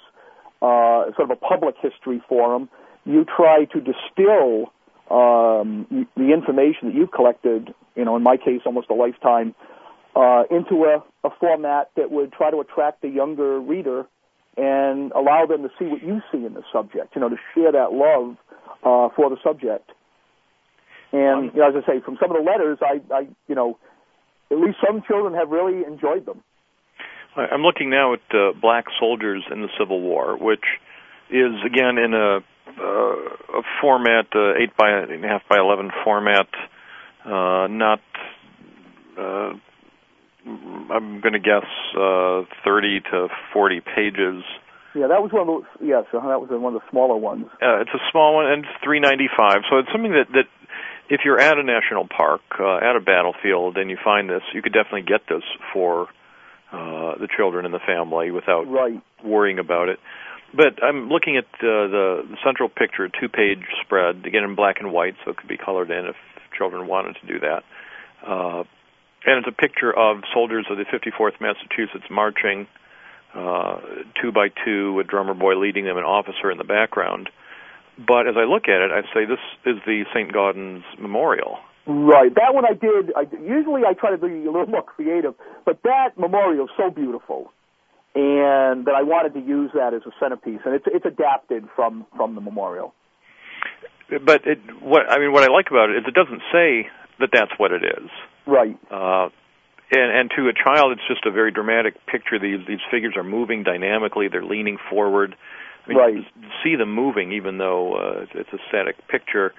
[0.61, 2.69] uh, sort of a public history forum,
[3.05, 4.71] you try to distill
[5.09, 9.55] um, the information that you've collected, you know, in my case, almost a lifetime,
[10.15, 14.05] uh, into a, a format that would try to attract the younger reader
[14.57, 17.71] and allow them to see what you see in the subject, you know, to share
[17.71, 18.35] that love
[18.83, 19.91] uh, for the subject.
[21.11, 23.77] And you know, as I say, from some of the letters, I, I, you know,
[24.51, 26.43] at least some children have really enjoyed them.
[27.35, 30.65] I'm looking now at uh, Black Soldiers in the Civil War, which
[31.29, 35.57] is again in a, uh, a format, uh, eight by eight and a half by
[35.57, 36.47] eleven format,
[37.25, 38.01] uh, not.
[39.17, 39.53] Uh,
[40.45, 44.41] I'm going to guess uh, 30 to 40 pages.
[44.95, 47.45] Yeah, that was one of the yes, uh, that was one of the smaller ones.
[47.61, 49.69] Uh, it's a small one, and it's 3.95.
[49.69, 50.49] So it's something that that
[51.09, 54.61] if you're at a national park, uh, at a battlefield, and you find this, you
[54.61, 55.43] could definitely get this
[55.73, 56.07] for
[56.71, 59.01] uh, the children and the family without right.
[59.23, 59.99] worrying about it.
[60.53, 64.91] But I'm looking at uh, the, central picture, a two-page spread, again in black and
[64.91, 66.15] white, so it could be colored in if
[66.57, 67.63] children wanted to do that.
[68.25, 68.63] Uh,
[69.25, 72.67] and it's a picture of soldiers of the 54th Massachusetts marching
[73.33, 73.79] uh,
[74.21, 77.29] two by two, a drummer boy leading them, an officer in the background.
[78.07, 80.31] But as I look at it, I say this is the St.
[80.31, 81.59] Gaudens Memorial.
[81.85, 82.33] Right.
[82.33, 83.11] That one I did.
[83.15, 85.33] I, usually I try to be a little more creative,
[85.65, 87.51] but that memorial is so beautiful,
[88.13, 92.05] and that I wanted to use that as a centerpiece, and it's it's adapted from
[92.15, 92.93] from the memorial.
[94.09, 97.29] But it, what I mean, what I like about it is it doesn't say that
[97.33, 98.09] that's what it is.
[98.45, 98.77] Right.
[98.91, 99.29] Uh,
[99.91, 102.37] and and to a child, it's just a very dramatic picture.
[102.39, 104.27] These these figures are moving dynamically.
[104.27, 105.35] They're leaning forward.
[105.89, 106.13] I mean, right.
[106.13, 106.23] You
[106.63, 109.53] see them moving, even though uh, it's a static picture.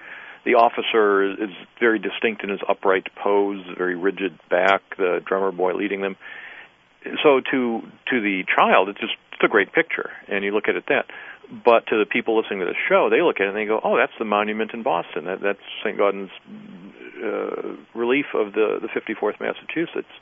[0.44, 4.82] The officer is very distinct in his upright pose, very rigid back.
[4.96, 6.16] The drummer boy leading them.
[7.22, 10.76] So to to the child, it's just it's a great picture, and you look at
[10.76, 11.06] it that.
[11.64, 13.80] But to the people listening to the show, they look at it and they go,
[13.82, 15.24] "Oh, that's the monument in Boston.
[15.24, 15.98] That, that's St.
[15.98, 16.30] Gaudens'
[17.20, 20.12] uh, relief of the the 54th Massachusetts."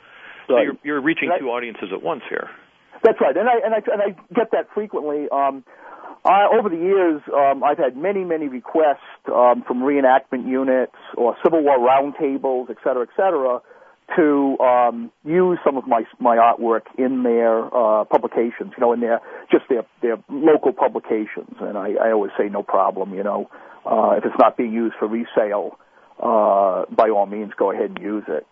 [0.47, 0.63] So right.
[0.63, 2.49] you're, you're reaching two audiences at once here.
[3.03, 5.29] That's right, and I and I and I get that frequently.
[5.31, 5.63] Um,
[6.25, 11.35] uh, over the years, um, I've had many, many requests um, from reenactment units or
[11.43, 13.61] Civil War roundtables, et cetera, et cetera,
[14.17, 18.73] to um, use some of my my artwork in their uh, publications.
[18.75, 22.63] You know, in their just their their local publications, and I, I always say no
[22.63, 23.13] problem.
[23.13, 23.49] You know,
[23.85, 25.77] uh, if it's not being used for resale,
[26.19, 28.45] uh, by all means, go ahead and use it.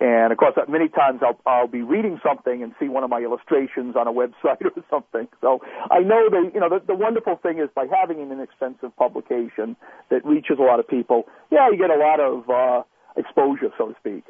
[0.00, 3.20] And of course, many times I'll, I'll be reading something and see one of my
[3.20, 5.28] illustrations on a website or something.
[5.40, 5.60] So
[5.90, 9.76] I know that, you know, the, the wonderful thing is by having an inexpensive publication
[10.10, 12.82] that reaches a lot of people, yeah, you get a lot of, uh,
[13.16, 14.24] exposure, so to speak.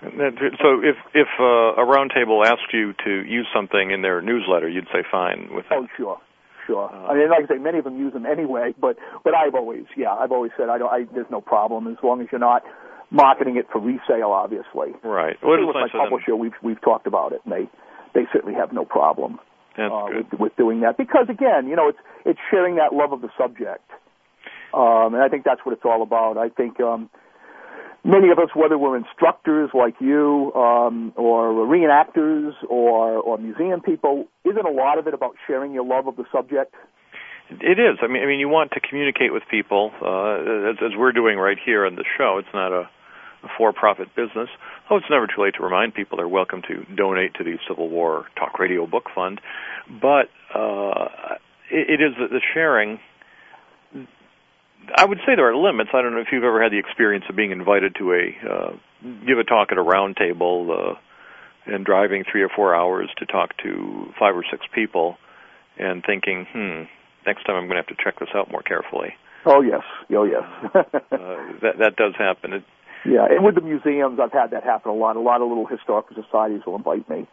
[0.00, 4.88] So if, if, uh, a roundtable asked you to use something in their newsletter, you'd
[4.92, 5.76] say fine with that.
[5.78, 6.18] Oh, sure.
[6.66, 6.88] sure.
[6.88, 9.54] Uh, I mean, like I say, many of them use them anyway, but but I've
[9.54, 10.88] always, yeah, I've always said I don't.
[10.88, 12.62] I, there's no problem as long as you're not
[13.10, 14.94] marketing it for resale, obviously.
[15.02, 15.36] Right.
[15.42, 16.00] Well, with my them.
[16.02, 17.68] publisher, we've we've talked about it, and they
[18.14, 19.38] they certainly have no problem
[19.78, 23.20] uh, with, with doing that because again, you know, it's it's sharing that love of
[23.20, 23.88] the subject,
[24.74, 26.38] um, and I think that's what it's all about.
[26.38, 27.10] I think um,
[28.04, 34.26] many of us, whether we're instructors like you, um, or reenactors, or or museum people,
[34.44, 36.74] isn't a lot of it about sharing your love of the subject?
[37.50, 37.98] It is.
[38.00, 41.36] I mean, I mean, you want to communicate with people uh, as, as we're doing
[41.36, 42.38] right here on the show.
[42.38, 42.88] It's not a
[43.56, 44.48] for-profit business.
[44.90, 47.88] Oh, it's never too late to remind people they're welcome to donate to the Civil
[47.88, 49.40] War Talk Radio Book Fund.
[49.88, 51.36] But uh,
[51.70, 53.00] it, it is the, the sharing.
[54.96, 55.90] I would say there are limits.
[55.92, 58.70] I don't know if you've ever had the experience of being invited to a uh,
[59.26, 63.26] give a talk at a round table uh, and driving three or four hours to
[63.26, 65.16] talk to five or six people
[65.78, 66.82] and thinking, hmm,
[67.26, 69.14] next time I'm going to have to check this out more carefully.
[69.46, 69.82] Oh yes,
[70.14, 70.44] oh yes.
[71.20, 72.52] Uh, that that does happen.
[72.52, 72.64] It,
[73.04, 75.16] yeah, and with the museums, I've had that happen a lot.
[75.16, 77.26] A lot of little historical societies will invite me,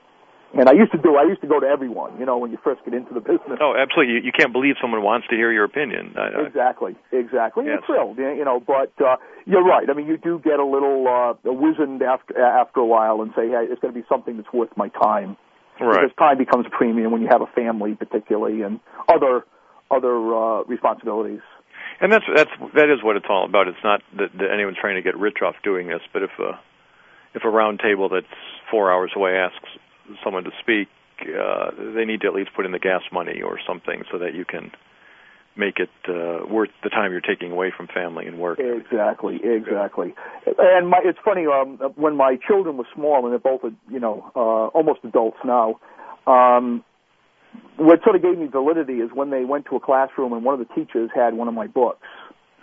[0.58, 1.18] and I used to do.
[1.18, 2.18] I used to go to everyone.
[2.20, 3.60] You know, when you first get into the business.
[3.60, 4.16] oh, absolutely.
[4.16, 6.16] You, you can't believe someone wants to hear your opinion.
[6.16, 7.66] I, I, Exactly, exactly.
[7.66, 7.84] Yes.
[7.88, 8.60] You're thrilled, you know.
[8.60, 9.90] But uh, you're right.
[9.90, 13.50] I mean, you do get a little uh, wizened after after a while, and say,
[13.50, 15.38] "Hey, it's going to be something that's worth my time."
[15.80, 16.02] right.
[16.02, 19.46] Because time becomes premium when you have a family, particularly, and other
[19.92, 21.42] other uh, responsibilities.
[22.00, 23.68] And that's that's that is what it's all about.
[23.68, 26.60] It's not that, that anyone's trying to get rich off doing this, but if a
[27.34, 28.26] if a round table that's
[28.70, 29.70] four hours away asks
[30.24, 30.88] someone to speak,
[31.22, 34.36] uh, they need to at least put in the gas money or something so that
[34.36, 34.72] you can
[35.56, 38.60] make it uh, worth the time you're taking away from family and work.
[38.60, 40.14] Exactly, exactly.
[40.46, 44.32] And my, it's funny um, when my children were small, and they're both, you know,
[44.36, 45.80] uh, almost adults now.
[46.28, 46.84] Um,
[47.78, 50.60] what sort of gave me validity is when they went to a classroom and one
[50.60, 52.06] of the teachers had one of my books.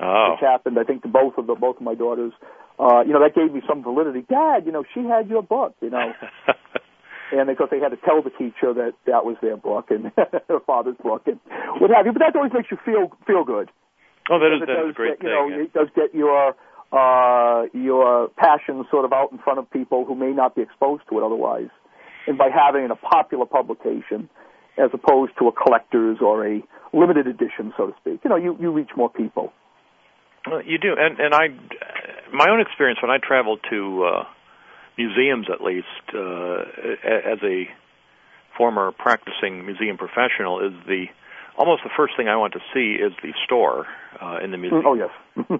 [0.01, 2.33] Oh, Which happened, I think, to both of the both of my daughters.
[2.81, 4.23] Uh, you know, that gave me some validity.
[4.29, 5.75] Dad, you know, she had your book.
[5.81, 6.13] You know,
[7.33, 10.11] and of course they had to tell the teacher that that was their book and
[10.49, 11.39] their father's book and
[11.79, 12.13] what have you.
[12.13, 13.71] But that always makes you feel feel good.
[14.31, 15.51] oh, that is Because it that is a great get, you thing.
[15.51, 16.57] know, it does get your
[16.91, 21.03] uh, your passion sort of out in front of people who may not be exposed
[21.11, 21.71] to it otherwise.
[22.27, 24.29] And by having a popular publication
[24.79, 28.57] as opposed to a collector's or a limited edition, so to speak, you know, you,
[28.61, 29.53] you reach more people.
[30.47, 31.49] Well, you do, and and I,
[32.33, 34.25] my own experience when I travel to uh,
[34.99, 36.65] museums, at least uh,
[37.03, 37.65] as a
[38.57, 41.07] former practicing museum professional, is the
[41.57, 43.87] almost the first thing I want to see is the store
[44.21, 44.85] uh, in the museum.
[44.85, 45.11] Oh yes,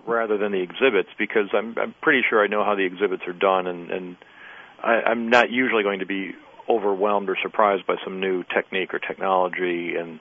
[0.07, 3.33] rather than the exhibits because I'm I'm pretty sure I know how the exhibits are
[3.33, 4.17] done and and
[4.83, 6.33] I, I'm not usually going to be
[6.69, 10.21] overwhelmed or surprised by some new technique or technology and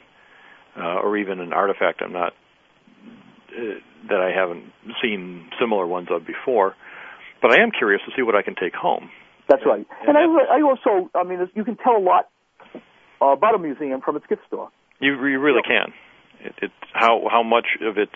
[0.78, 2.34] uh, or even an artifact I'm not
[3.54, 3.80] uh,
[4.10, 6.76] that I haven't seen similar ones of before.
[7.42, 9.10] But I am curious to see what I can take home.
[9.50, 9.86] that's right.
[10.08, 12.30] And And I, I also, I mean, you can tell a lot
[13.22, 14.70] uh, about a museum from its gift store.
[15.00, 15.94] You you really can.
[16.40, 18.10] It, it how how much of it.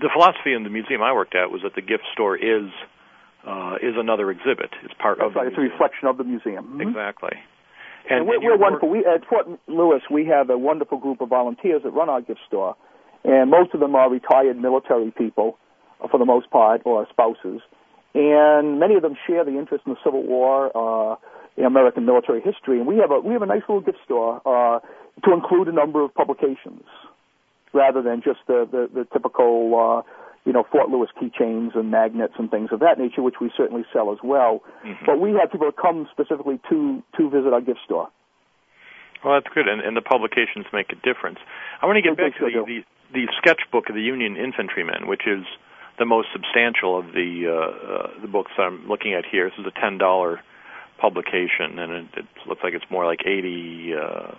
[0.00, 2.66] The philosophy in the museum I worked at was that the gift store is
[3.48, 4.70] uh, is another exhibit.
[4.84, 5.48] It's part That's of the right.
[5.48, 6.76] It's a reflection of the museum.
[6.76, 6.88] Mhm.
[6.88, 7.36] Exactly.
[8.10, 8.88] And, we're, and we're wonderful.
[8.88, 12.40] We at Fort Lewis, we have a wonderful group of volunteers that run our gift
[12.46, 12.76] store,
[13.24, 15.58] and most of them are retired military people,
[16.02, 17.60] uh, for the most part, or spouses,
[18.14, 21.16] and many of them share the interest in the Civil War, uh,
[21.56, 24.40] in American military history, and we have a we have a nice little gift store
[24.46, 24.78] uh,
[25.24, 26.84] to include a number of publications,
[27.74, 30.04] rather than just the the, the typical.
[30.06, 30.10] Uh,
[30.48, 33.84] you know, Fort Lewis keychains and magnets and things of that nature, which we certainly
[33.92, 34.62] sell as well.
[34.82, 35.04] Mhm.
[35.04, 38.08] But we have people that come specifically to to visit our gift store.
[39.22, 41.38] Well, that's good, and, and the publications make a difference.
[41.82, 45.06] I want to get They back to the, the the sketchbook of the Union Infantrymen,
[45.06, 45.44] which is
[45.98, 49.50] the most substantial of the uh, uh, the books I'm looking at here.
[49.50, 50.40] This is a ten dollar
[50.96, 54.32] publication, and it, it looks like it's more like eighty, uh,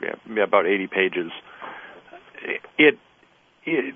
[0.00, 1.32] yeah, yeah, about eighty pages.
[2.78, 2.98] It,
[3.66, 3.94] it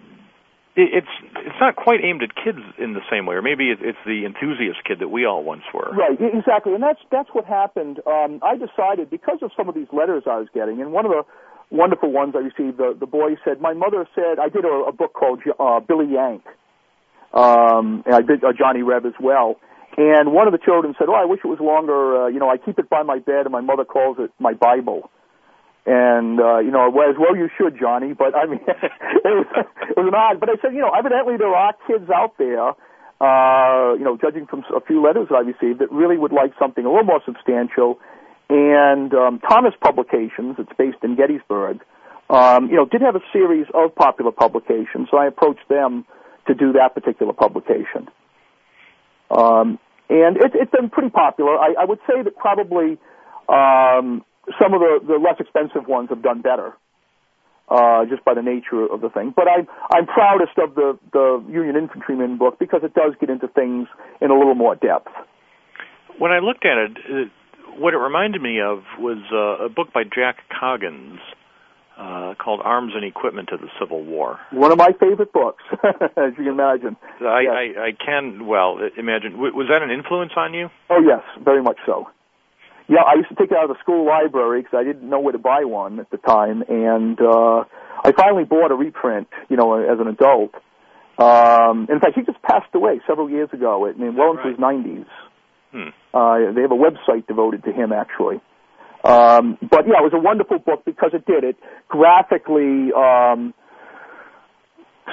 [0.76, 1.06] it's
[1.36, 4.82] it's not quite aimed at kids in the same way, or maybe it's the enthusiast
[4.84, 5.94] kid that we all once were.
[5.94, 8.00] Right, exactly, and that's that's what happened.
[8.06, 11.12] Um, I decided because of some of these letters I was getting, and one of
[11.12, 11.22] the
[11.70, 14.92] wonderful ones I received, the the boy said, "My mother said I did a, a
[14.92, 16.42] book called uh, Billy Yank,
[17.32, 19.56] um, and I did uh, Johnny Reb as well."
[19.96, 22.24] And one of the children said, "Oh, I wish it was longer.
[22.24, 24.54] Uh, you know, I keep it by my bed, and my mother calls it my
[24.54, 25.10] Bible."
[25.86, 28.14] And uh, you know, as well you should, Johnny.
[28.14, 30.40] But I mean, it was it was an odd.
[30.40, 32.72] But I said, you know, evidently there are kids out there,
[33.20, 36.52] uh, you know, judging from a few letters that I received, that really would like
[36.58, 38.00] something a little more substantial.
[38.48, 41.80] And um, Thomas Publications, it's based in Gettysburg,
[42.30, 46.04] um, you know, did have a series of popular publications, so I approached them
[46.46, 48.08] to do that particular publication.
[49.30, 49.78] Um,
[50.08, 51.56] and it, it's been pretty popular.
[51.58, 52.98] I, I would say that probably
[53.48, 54.24] um,
[54.60, 56.72] some of the, the less expensive ones have done better,
[57.68, 59.32] uh, just by the nature of the thing.
[59.34, 63.48] But I'm I'm proudest of the the Union Infantryman book because it does get into
[63.48, 63.88] things
[64.20, 65.08] in a little more depth.
[66.18, 67.30] When I looked at it, it
[67.78, 71.18] what it reminded me of was uh, a book by Jack Coggins
[71.98, 74.38] uh, called Arms and Equipment of the Civil War.
[74.50, 76.96] One of my favorite books, as you can imagine.
[77.20, 77.52] I, Yes.
[77.52, 79.32] I, I can, well, imagine.
[79.32, 80.70] W- was that an influence on you?
[80.90, 82.08] Oh yes, very much so.
[82.88, 85.20] Yeah, I used to take it out of the school library because I didn't know
[85.20, 87.64] where to buy one at the time, and uh,
[88.04, 89.28] I finally bought a reprint.
[89.48, 90.54] You know, as an adult.
[91.16, 93.86] Um, in fact, he just passed away several years ago.
[93.86, 95.06] I mean, well into his nineties.
[95.72, 95.88] Hmm.
[96.12, 98.40] Uh, they have a website devoted to him, actually.
[99.04, 101.56] Um, but yeah, it was a wonderful book because it did it
[101.88, 103.52] graphically um,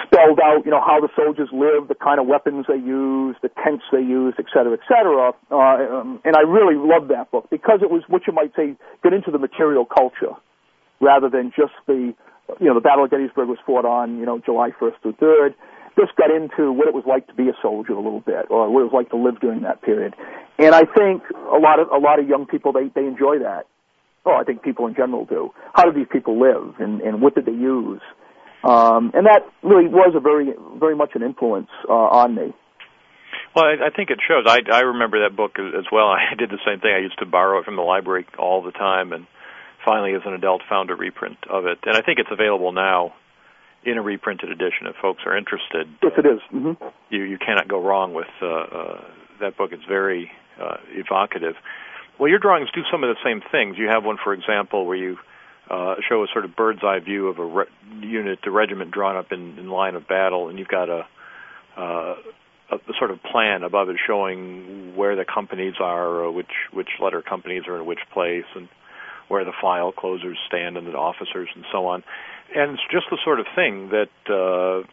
[0.08, 3.52] spelled out, you know, how the soldiers lived, the kind of weapons they used, the
[3.64, 5.34] tents they used, et cetera, et cetera.
[5.52, 8.76] Uh, um, and I really loved that book because it was what you might say
[9.04, 10.36] get into the material culture
[11.00, 12.14] rather than just the,
[12.60, 15.56] you know, the Battle of Gettysburg was fought on, you know, July 1st through 3rd.
[15.98, 18.70] This got into what it was like to be a soldier a little bit, or
[18.70, 20.16] what it was like to live during that period.
[20.58, 23.68] And I think a lot of a lot of young people they they enjoy that.
[24.26, 25.52] Oh, I think people in general do.
[25.74, 28.00] How did these people live, and and what did they use?
[28.64, 32.54] Um, and that really was a very very much an influence uh, on me.
[33.56, 34.46] Well, I, I think it shows.
[34.48, 36.08] I, I remember that book as well.
[36.12, 36.94] I did the same thing.
[36.96, 39.26] I used to borrow it from the library all the time, and
[39.84, 41.80] finally, as an adult, found a reprint of it.
[41.84, 43.14] And I think it's available now
[43.84, 45.88] in a reprinted edition if folks are interested.
[46.04, 46.40] Yes, it is.
[46.54, 46.86] Mm-hmm.
[47.10, 49.02] You you cannot go wrong with uh, uh,
[49.40, 49.72] that book.
[49.74, 50.32] It's very
[50.62, 51.56] uh, evocative.
[52.20, 53.78] Well, your drawings do some of the same things.
[53.78, 55.18] You have one, for example, where you
[55.72, 57.66] uh, show a sort of bird's eye view of a re-
[58.02, 61.08] unit, the regiment drawn up in, in line of battle, and you've got a,
[61.78, 62.16] uh,
[62.72, 67.22] a, sort of plan above it showing where the companies are, uh, which which letter
[67.22, 68.68] companies are in which place, and
[69.30, 72.04] where the file closers stand and the officers and so on.
[72.54, 74.86] And it's just the sort of thing that uh,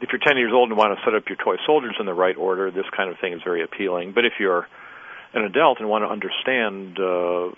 [0.00, 2.14] if you're 10 years old and want to set up your toy soldiers in the
[2.14, 4.12] right order, this kind of thing is very appealing.
[4.12, 4.66] But if you're
[5.34, 7.54] an adult and want to understand uh,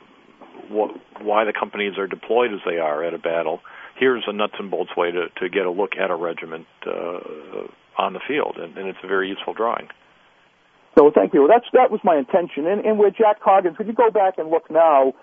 [0.68, 0.90] what,
[1.22, 3.60] why the companies are deployed as they are at a battle,
[3.98, 7.68] here's a nuts and bolts way to, to get a look at a regiment uh,
[7.98, 9.88] on the field, and, and it's a very useful drawing.
[10.96, 11.48] So thank you.
[11.48, 12.66] That's that was my intention.
[12.66, 15.14] And, and with Jack Coggins, when you go back and look now,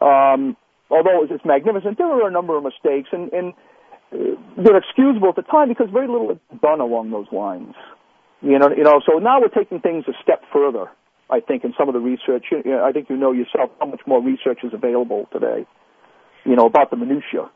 [0.00, 0.56] um,
[0.90, 3.52] although it's magnificent, there were a number of mistakes, and, and
[4.12, 7.74] uh, they're excusable at the time because very little is done along those lines.
[8.42, 9.00] You know, you know.
[9.04, 10.86] So now we're taking things a step further.
[11.30, 12.46] I think in some of the research.
[12.50, 15.66] You know, I think you know yourself how much more research is available today.
[16.44, 17.50] You know about the minutia.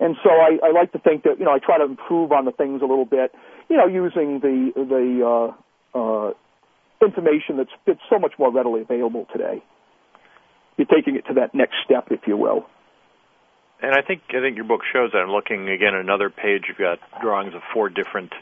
[0.00, 2.44] And so I, I like to think that you know I try to improve on
[2.44, 3.34] the things a little bit,
[3.68, 5.52] you know, using the the
[5.94, 6.32] uh, uh,
[7.02, 9.62] information that's that's so much more readily available today.
[10.76, 12.66] You're taking it to that next step, if you will.
[13.82, 15.18] And I think I think your book shows that.
[15.18, 16.64] I'm looking again at another page.
[16.68, 18.32] You've got drawings of four different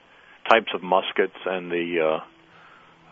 [0.49, 2.25] types of muskets and the uh,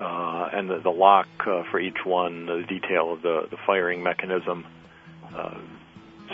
[0.00, 4.02] uh, and the, the lock uh, for each one, the detail of the the firing
[4.02, 4.66] mechanism.
[5.34, 5.58] Uh,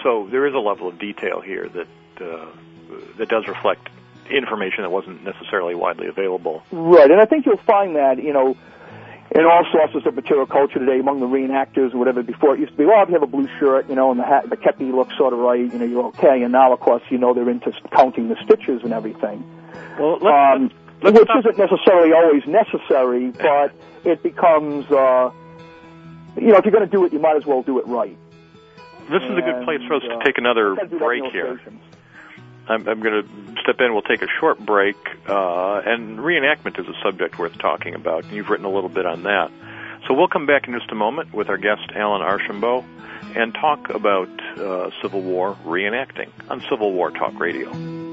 [0.02, 1.88] so there is a level of detail here that
[2.20, 2.46] uh,
[3.18, 3.88] that does reflect
[4.30, 6.62] information that wasn't necessarily widely available.
[6.70, 8.56] Right, and I think you'll find that you know
[9.32, 12.22] in all sources of material culture today among the reenactors or whatever.
[12.22, 14.18] Before it used to be, well, if you have a blue shirt, you know, and
[14.18, 16.42] the hat, the kepi looks sort of right, you know, you're okay.
[16.42, 19.44] And now, of course, you know, they're into counting the stitches and everything.
[19.98, 23.72] Well, let's, um, let's which stop- isn't necessarily always necessary, but
[24.04, 25.30] it becomes, uh,
[26.36, 28.16] you know, if you're going to do it, you might as well do it right.
[29.10, 30.98] this is a good place for us uh, to take another I've got to do
[30.98, 31.60] that break here.
[32.68, 33.92] I'm, I'm going to step in.
[33.92, 34.96] We'll take a short break,
[35.28, 38.30] uh, and reenactment is a subject worth talking about.
[38.30, 39.50] You've written a little bit on that.
[40.06, 42.84] So we'll come back in just a moment with our guest Alan Archambault
[43.34, 44.28] and talk about
[44.58, 48.09] uh, Civil War reenacting on Civil War Talk Radio.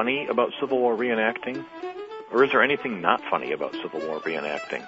[0.00, 1.62] Funny about Civil War reenacting?
[2.32, 4.82] Or is there anything not funny about Civil War reenacting?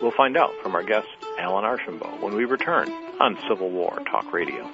[0.00, 1.06] We'll find out from our guest,
[1.38, 2.90] Alan Archambault, when we return
[3.20, 4.66] on Civil War Talk Radio.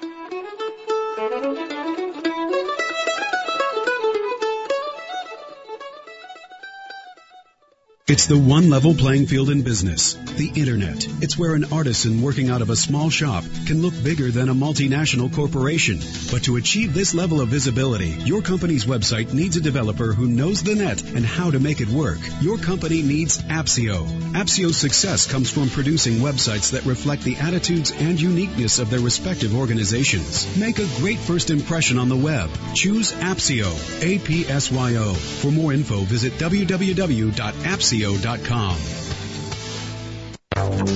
[8.07, 11.09] It's the one level playing field in business, the internet.
[11.23, 14.55] It's where an artisan working out of a small shop can look bigger than a
[14.55, 16.01] multinational corporation.
[16.31, 20.63] But to achieve this level of visibility, your company's website needs a developer who knows
[20.63, 22.19] the net and how to make it work.
[22.43, 24.05] Your company needs Appsio.
[24.35, 29.57] Appsio's success comes from producing websites that reflect the attitudes and uniqueness of their respective
[29.57, 30.47] organizations.
[30.59, 32.51] Make a great first impression on the web.
[32.75, 33.73] Choose Appsio.
[34.03, 35.15] A-P-S-Y-O.
[35.15, 37.94] For more info, visit www.appsio.com.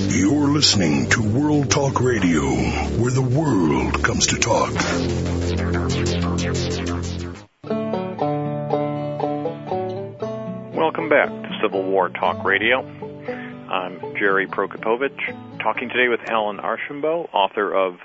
[0.09, 4.73] You're listening to World Talk Radio, where the world comes to talk.
[10.75, 12.81] Welcome back to Civil War Talk Radio.
[13.69, 17.97] I'm Jerry Prokopowicz, talking today with Alan Archambault, author of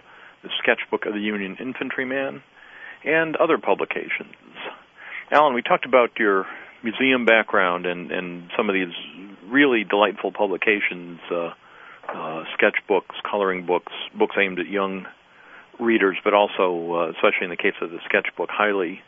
[0.45, 2.45] The Sketchbook of the Union Infantryman
[3.03, 4.37] and other publications.
[5.33, 6.47] Alan, we talked about your
[6.85, 8.95] museum background and, and some of these
[9.49, 11.51] really delightful publications, uh,
[12.09, 15.07] uh, sketchbooks, coloring books, books aimed at young
[15.81, 19.01] readers, but also, uh, especially in the case of the sketchbook, highly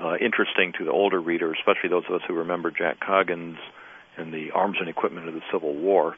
[0.00, 3.58] uh, interesting to the older reader, especially those of us who remember Jack Coggins
[4.16, 6.16] and the arms and equipment of the Civil War.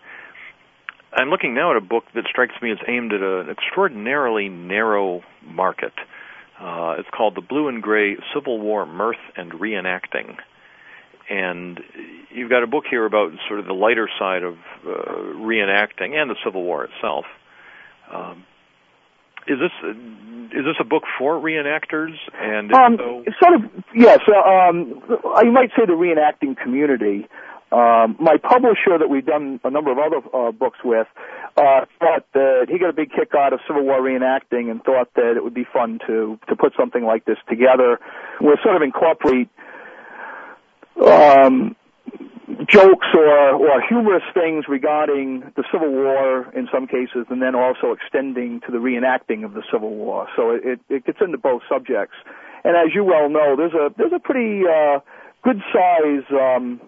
[1.13, 5.23] I'm looking now at a book that strikes me as aimed at an extraordinarily narrow
[5.45, 5.93] market.
[6.59, 10.39] Uh, it's called The Blue and Gray Civil War Mirth and Reenacting
[11.29, 11.81] and
[12.31, 14.55] you've got a book here about sort of the lighter side of
[14.87, 14.91] uh,
[15.37, 17.25] reenacting and the Civil War itself.
[18.13, 18.45] Um,
[19.47, 19.91] is this
[20.53, 22.15] is this a book for reenactors?
[22.35, 24.21] And um, so, sort of yes.
[24.27, 25.03] Uh, um,
[25.43, 27.29] you might say the reenacting community.
[27.73, 31.09] Um, my publisher that we've done a number of other uh, books with
[31.57, 35.13] uh, thought that he got a big kick out of Civil War reenacting and thought
[35.15, 37.99] that it would be fun to to put something like this together.
[38.41, 39.49] We'll sort of incorporate
[41.03, 41.77] um,
[42.69, 47.93] jokes or, or humorous things regarding the Civil War in some cases, and then also
[47.93, 50.29] extending to the reenacting of the Civil War.
[50.37, 52.17] So it, it gets into both subjects.
[52.65, 55.01] And as you well know, there's a there's a pretty uh,
[55.43, 56.81] good size um,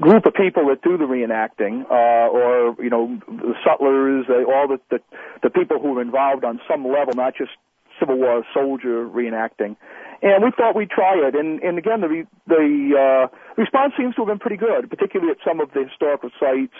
[0.00, 4.68] group of people that do the reenacting, uh, or you know, the sutlers, uh, all
[4.68, 4.98] the, the
[5.42, 7.52] the people who are involved on some level, not just
[7.98, 9.76] Civil War soldier reenacting
[10.24, 11.36] and we thought we'd try it.
[11.36, 15.38] And, and again, the the uh, response seems to have been pretty good, particularly at
[15.46, 16.74] some of the historical sites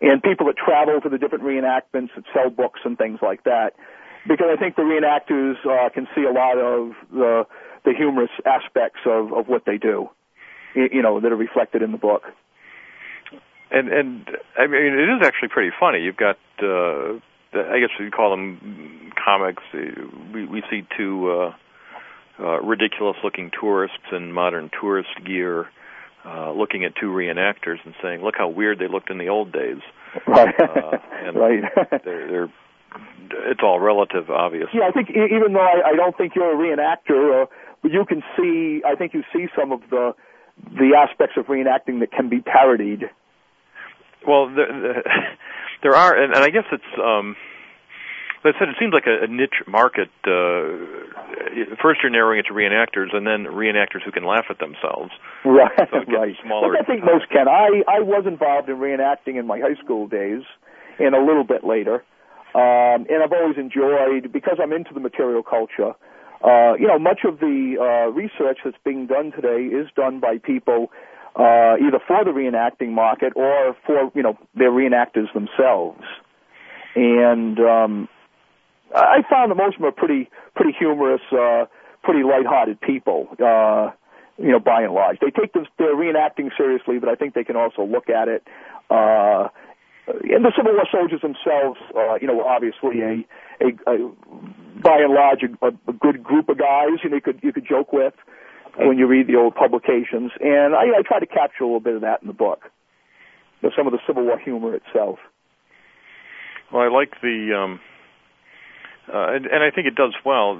[0.00, 3.74] and people that travel to the different reenactments that sell books and things like that.
[4.26, 7.46] Because I think the reenactors uh, can see a lot of the
[7.84, 10.10] the humorous aspects of of what they do,
[10.74, 12.24] you know, that are reflected in the book.
[13.70, 14.28] And and
[14.58, 16.02] I mean, it is actually pretty funny.
[16.02, 16.38] You've got.
[16.60, 17.20] Uh,
[17.54, 19.62] I guess we call them comics.
[19.72, 21.54] We we see two uh,
[22.42, 25.68] uh, ridiculous looking tourists in modern tourist gear
[26.24, 29.52] uh, looking at two reenactors and saying, "Look how weird they looked in the old
[29.52, 29.80] days."
[30.26, 30.54] Right.
[30.58, 31.62] Uh, and right.
[32.04, 32.52] they're, they're
[33.50, 34.80] it's all relative, obviously.
[34.80, 37.46] Yeah, I think even though I, I don't think you're a reenactor, uh,
[37.82, 38.82] you can see.
[38.86, 40.14] I think you see some of the
[40.70, 43.10] the aspects of reenacting that can be parodied.
[44.26, 45.02] Well, there,
[45.82, 46.92] there are, and, and I guess it's.
[47.02, 47.36] um
[48.42, 50.10] but I said it seems like a, a niche market.
[50.26, 55.12] Uh, first, you're narrowing it to reenactors, and then reenactors who can laugh at themselves.
[55.44, 56.34] Right, so right.
[56.42, 56.74] Smaller.
[56.76, 57.46] I think most can.
[57.46, 60.42] I I was involved in reenacting in my high school days,
[60.98, 62.02] and a little bit later.
[62.54, 65.94] Um, and I've always enjoyed because I'm into the material culture.
[66.44, 70.38] Uh, you know, much of the uh, research that's being done today is done by
[70.38, 70.90] people
[71.36, 76.02] uh, either for the reenacting market or for you know their reenactors themselves.
[76.94, 78.08] And um,
[78.94, 81.66] I found that most of them are pretty pretty humorous, uh,
[82.02, 83.28] pretty lighthearted people.
[83.42, 83.90] Uh,
[84.38, 87.44] you know, by and large, they take this, their reenacting seriously, but I think they
[87.44, 88.42] can also look at it.
[88.90, 89.48] Uh,
[90.06, 93.24] and the Civil War soldiers themselves, uh, you know, obviously a,
[93.60, 94.10] a, a
[94.82, 96.98] by and large a, a good group of guys.
[97.04, 98.14] You know, you could you could joke with
[98.76, 101.94] when you read the old publications, and I, I try to capture a little bit
[101.94, 102.60] of that in the book.
[103.60, 105.18] You know, some of the Civil War humor itself.
[106.72, 107.80] Well, I like the um,
[109.12, 110.56] uh, and, and I think it does well.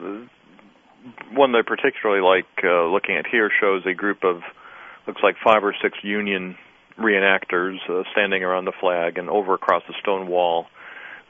[1.33, 4.43] One that I particularly like uh, looking at here shows a group of
[5.07, 6.57] looks like five or six Union
[6.99, 10.67] reenactors uh, standing around the flag, and over across the stone wall,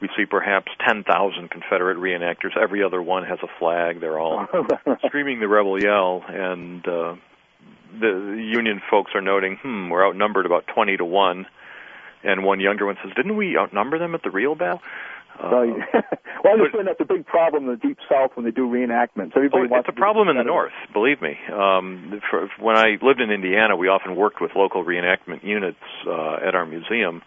[0.03, 2.57] we see perhaps 10,000 Confederate reenactors.
[2.61, 4.01] Every other one has a flag.
[4.01, 4.45] They're all
[5.05, 7.15] screaming the rebel yell, and uh,
[7.97, 11.45] the Union folks are noting, "Hmm, we're outnumbered about 20 to one."
[12.21, 14.81] And one younger one says, "Didn't we outnumber them at the real battle?"
[15.41, 15.71] Right.
[15.93, 16.03] well,
[16.45, 19.37] I understand that's a big problem in the Deep South when they do reenactments.
[19.37, 21.37] Everybody Oh, it's a problem in the north, believe me.
[21.51, 26.35] Um, for, when I lived in Indiana, we often worked with local reenactment units uh,
[26.45, 27.23] at our museum.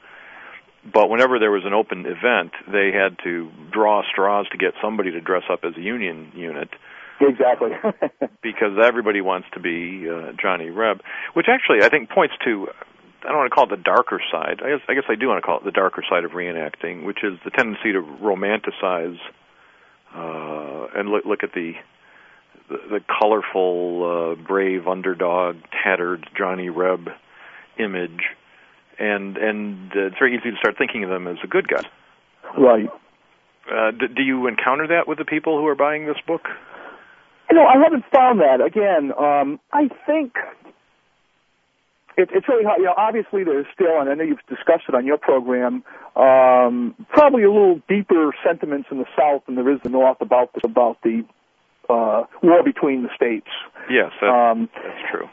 [0.93, 5.11] But whenever there was an open event, they had to draw straws to get somebody
[5.13, 6.71] to dress up as a Union unit
[7.21, 7.71] Exactly.
[8.43, 11.01] because everybody wants to be uh, Johnny Reb,
[11.35, 12.69] which actually I think points to
[13.23, 14.61] I don't want to call it the darker side.
[14.65, 17.05] I guess I guess I do want to call it the darker side of reenacting,
[17.05, 19.19] which is the tendency to romanticize
[20.15, 21.73] uh, and look look at the
[22.69, 27.09] the, the colorful, uh, brave underdog, tattered Johnny Reb
[27.79, 28.25] image,
[28.99, 31.83] and and uh, it's very easy to start thinking of them as a good guy.
[32.59, 32.91] right.
[33.71, 36.43] Uh, d- do you encounter that with the people who are buying this book?
[37.51, 38.61] You know, I haven't found that.
[38.61, 40.35] Again, um, I think
[42.17, 42.79] it, it's really hard.
[42.79, 45.85] You know, obviously there's still, and I know you've discussed it on your program,
[46.17, 50.21] um, probably a little deeper sentiments in the South than there is in the North
[50.21, 51.25] about the, about the
[51.89, 53.49] uh, war between the states.
[53.91, 55.29] Yes, that, Um, that's true.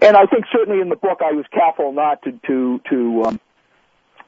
[0.00, 3.40] and I think certainly in the book I was careful not to to to um,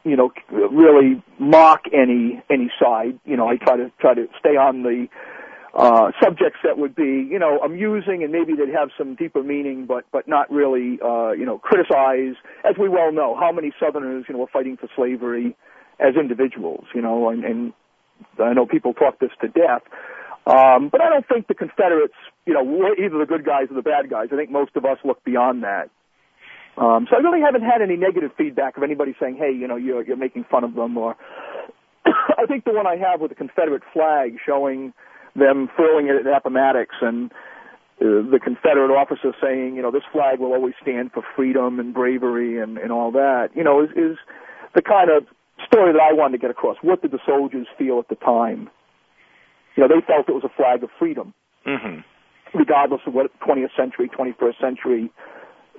[0.05, 3.19] you know really mock any any side.
[3.25, 5.09] You know, I try to try to stay on the
[5.75, 9.87] uh, subjects that would be you know amusing and maybe they'd have some deeper meaning,
[9.87, 12.37] but but not really uh, you know criticize.
[12.65, 15.57] As we well know, how many Southerners you know were fighting for slavery
[15.99, 16.85] as individuals.
[16.95, 17.73] You know, and, and
[18.39, 19.83] I know people talk this to death.
[20.47, 22.15] Um, but I don't think the Confederates,
[22.47, 24.29] you know, were either the good guys or the bad guys.
[24.33, 25.89] I think most of us look beyond that.
[26.77, 29.77] Um, so I really haven't had any negative feedback of anybody saying, "Hey, you know,
[29.77, 31.17] you're you're making fun of them." Or
[32.07, 34.93] I think the one I have with the Confederate flag showing
[35.37, 37.31] them furling it at Appomattox and
[38.01, 41.95] uh, the Confederate officer saying, you know, this flag will always stand for freedom and
[41.95, 43.51] bravery and and all that.
[43.55, 44.19] You know, is is
[44.75, 45.27] the kind of
[45.65, 46.77] story that I wanted to get across.
[46.83, 48.69] What did the soldiers feel at the time?
[49.77, 52.01] You know, they felt it was a flag of freedom hmm
[52.55, 55.11] regardless of what 20th century, 21st century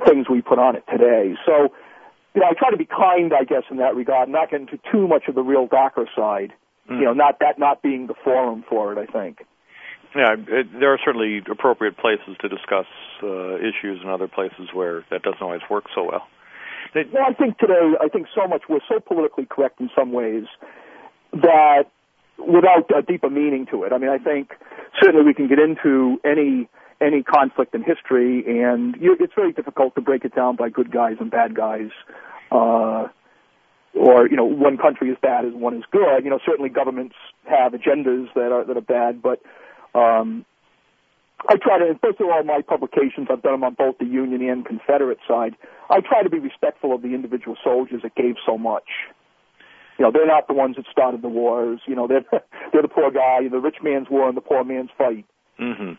[0.06, 1.34] things we put on it today.
[1.46, 1.70] So,
[2.34, 4.78] you know, I try to be kind, I guess, in that regard, not get into
[4.92, 6.52] too much of the real darker side.
[6.92, 7.00] Mm.
[7.00, 9.00] You know, not that not being the forum for it.
[9.00, 9.40] I think.
[10.16, 12.86] Yeah, it, there are certainly appropriate places to discuss
[13.24, 16.28] uh, issues and other places where that doesn't always work so well.
[16.94, 20.14] They, Well, I think today, I think so much we're so politically correct in some
[20.14, 20.46] ways
[21.34, 21.86] that
[22.38, 23.94] without a deeper meaning to it.
[23.94, 24.52] I mean, I think
[25.02, 26.70] certainly we can get into any
[27.02, 30.92] any conflict in history, and you, it's very difficult to break it down by good
[30.92, 31.90] guys and bad guys,
[32.52, 33.08] uh,
[33.94, 36.24] or you know, one country is bad and one is good.
[36.24, 37.16] You know, certainly governments
[37.50, 39.42] have agendas that are that are bad, but
[39.94, 40.46] um,
[41.48, 44.48] I try to, first of all, my publications, I've done them on both the Union
[44.50, 45.56] and Confederate side.
[45.90, 48.88] I try to be respectful of the individual soldiers that gave so much.
[49.98, 51.80] You know, they're not the ones that started the wars.
[51.88, 52.26] You know, they're
[52.74, 55.26] they're the poor guy, the rich man's war and the poor man's fight.
[55.58, 55.96] hmm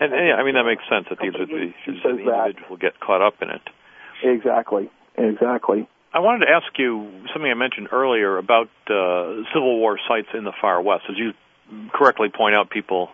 [0.00, 2.80] And, and yeah, I mean that makes sense that these are the, the that.
[2.80, 3.62] get caught up in it.
[4.22, 5.88] Exactly, exactly.
[6.12, 10.44] I wanted to ask you something I mentioned earlier about uh, Civil War sites in
[10.44, 11.04] the far west.
[11.08, 11.32] As you
[11.92, 13.10] correctly point out, people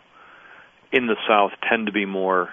[0.93, 2.51] in the South tend to be more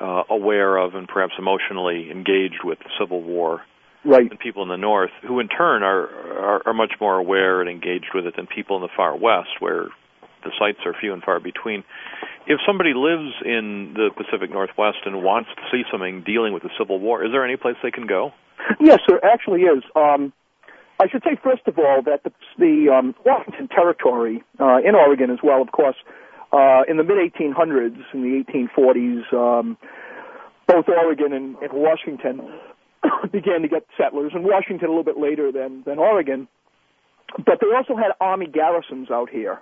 [0.00, 3.62] uh, aware of and perhaps emotionally engaged with the Civil War
[4.04, 4.28] Right.
[4.28, 7.70] than people in the North, who in turn are, are are much more aware and
[7.70, 9.88] engaged with it than people in the far West, where
[10.42, 11.84] the sites are few and far between.
[12.46, 16.70] If somebody lives in the Pacific Northwest and wants to see something dealing with the
[16.76, 18.32] Civil War, is there any place they can go?
[18.80, 19.82] Yes, there actually is.
[19.94, 20.32] Um,
[21.00, 25.30] I should say first of all that the, the um, Washington Territory uh, in Oregon
[25.30, 25.96] as well, of course,
[26.52, 29.76] uh, in the mid 1800s, in the 1840s, um,
[30.66, 32.40] both Oregon and, and Washington
[33.32, 36.48] began to get settlers, and Washington a little bit later than than Oregon.
[37.36, 39.60] But they also had army garrisons out here.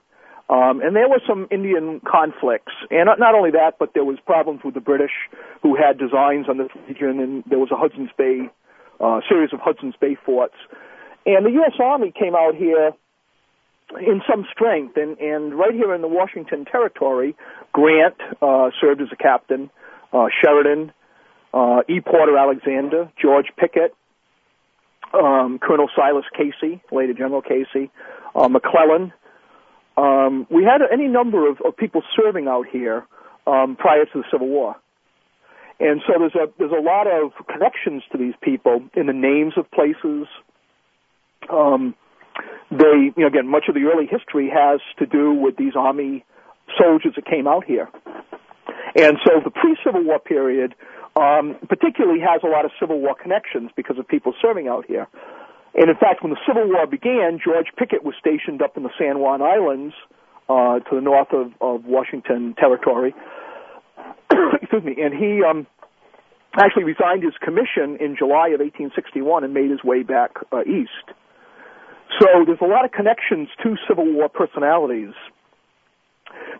[0.48, 4.18] Um, and there were some Indian conflicts, and not, not only that, but there was
[4.26, 5.12] problems with the British,
[5.62, 8.50] who had designs on this region, and there was a Hudson's Bay
[8.98, 10.56] uh, series of Hudson's Bay forts.
[11.24, 11.74] And the U.S.
[11.80, 12.90] Army came out here
[14.00, 17.36] in some strength, and, and right here in the Washington Territory,
[17.72, 19.70] Grant uh, served as a captain,
[20.12, 20.92] uh, Sheridan,
[21.53, 22.01] uh, E.
[22.01, 23.94] Porter Alexander, George Pickett,
[25.12, 27.90] um, Colonel Silas Casey, later General Casey,
[28.34, 29.12] uh, McClellan.
[29.96, 33.07] Um, we had any number of, of people serving out here
[33.46, 34.76] um, prior to the Civil War.
[35.80, 39.55] And so there's a there's a lot of connections to these people in the names
[39.57, 40.28] of places.
[41.48, 41.94] Um,
[42.70, 46.24] they, you know, again, much of the early history has to do with these army
[46.78, 47.88] soldiers that came out here.
[48.94, 50.74] And so the pre-Civil War period,
[51.21, 55.07] um, particularly, has a lot of Civil War connections because of people serving out here.
[55.75, 58.91] And in fact, when the Civil War began, George Pickett was stationed up in the
[58.99, 59.95] San Juan Islands
[60.49, 63.14] uh, to the north of, of Washington Territory.
[64.62, 64.97] Excuse me.
[64.99, 65.66] And he um,
[66.57, 71.14] actually resigned his commission in July of 1861 and made his way back uh, east.
[72.18, 75.14] So there's a lot of connections to Civil War personalities.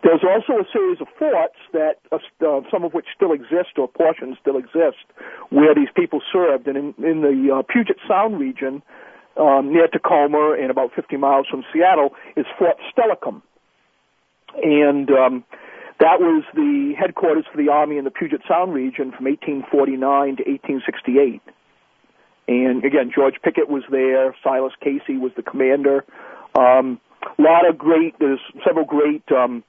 [0.03, 3.87] There's also a series of forts that, uh, uh, some of which still exist or
[3.87, 5.05] portions still exist,
[5.49, 6.67] where these people served.
[6.67, 8.81] And in, in the uh, Puget Sound region,
[9.37, 13.41] um, near Tacoma and about 50 miles from Seattle, is Fort Steilacoom.
[14.63, 15.43] And um,
[15.99, 20.01] that was the headquarters for the Army in the Puget Sound region from 1849
[20.37, 21.41] to 1868.
[22.47, 24.35] And again, George Pickett was there.
[24.43, 26.03] Silas Casey was the commander.
[26.57, 26.99] Um,
[27.37, 29.63] a lot of great, there's several great um,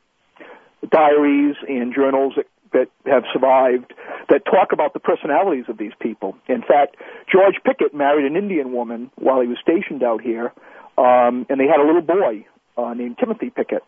[0.90, 3.92] diaries and journals that, that have survived
[4.28, 6.36] that talk about the personalities of these people.
[6.48, 6.96] In fact,
[7.30, 10.52] George Pickett married an Indian woman while he was stationed out here,
[10.98, 13.84] um, and they had a little boy uh, named Timothy Pickett.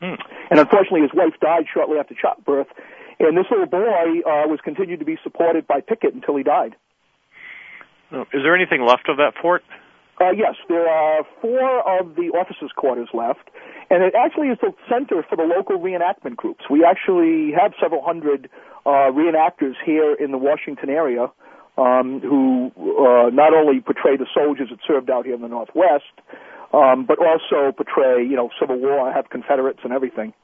[0.00, 0.14] Hmm.
[0.50, 2.68] And unfortunately, his wife died shortly after childbirth,
[3.18, 6.76] and this little boy uh, was continued to be supported by Pickett until he died.
[8.10, 9.62] Is there anything left of that fort?
[10.20, 13.50] Uh, yes, there are four of the officers' quarters left,
[13.88, 16.64] and it actually is the center for the local reenactment groups.
[16.68, 18.50] We actually have several hundred
[18.84, 21.30] uh, reenactors here in the Washington area
[21.78, 26.10] um, who uh, not only portray the soldiers that served out here in the Northwest,
[26.72, 30.34] um, but also portray, you know, Civil War, have Confederates and everything.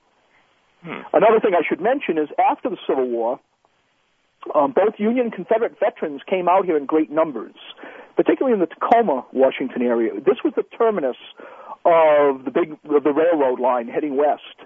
[0.83, 1.03] Hmm.
[1.13, 3.41] Another thing I should mention is after the Civil War,
[4.55, 7.57] um, both Union and Confederate veterans came out here in great numbers,
[8.17, 10.13] particularly in the Tacoma, Washington area.
[10.15, 11.17] This was the terminus
[11.85, 14.57] of the big the railroad line heading west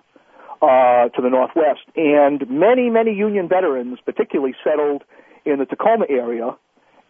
[0.62, 5.02] uh, to the northwest, and many many Union veterans, particularly settled
[5.44, 6.56] in the Tacoma area,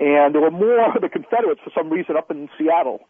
[0.00, 3.00] and there were more of the Confederates for some reason up in Seattle.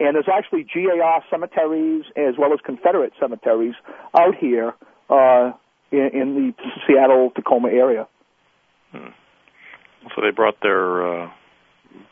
[0.00, 3.74] And there's actually GAR cemeteries as well as Confederate cemeteries
[4.18, 4.74] out here
[5.10, 5.52] uh,
[5.92, 6.52] in, in the
[6.86, 8.08] Seattle Tacoma area.
[8.92, 11.30] So they brought their uh,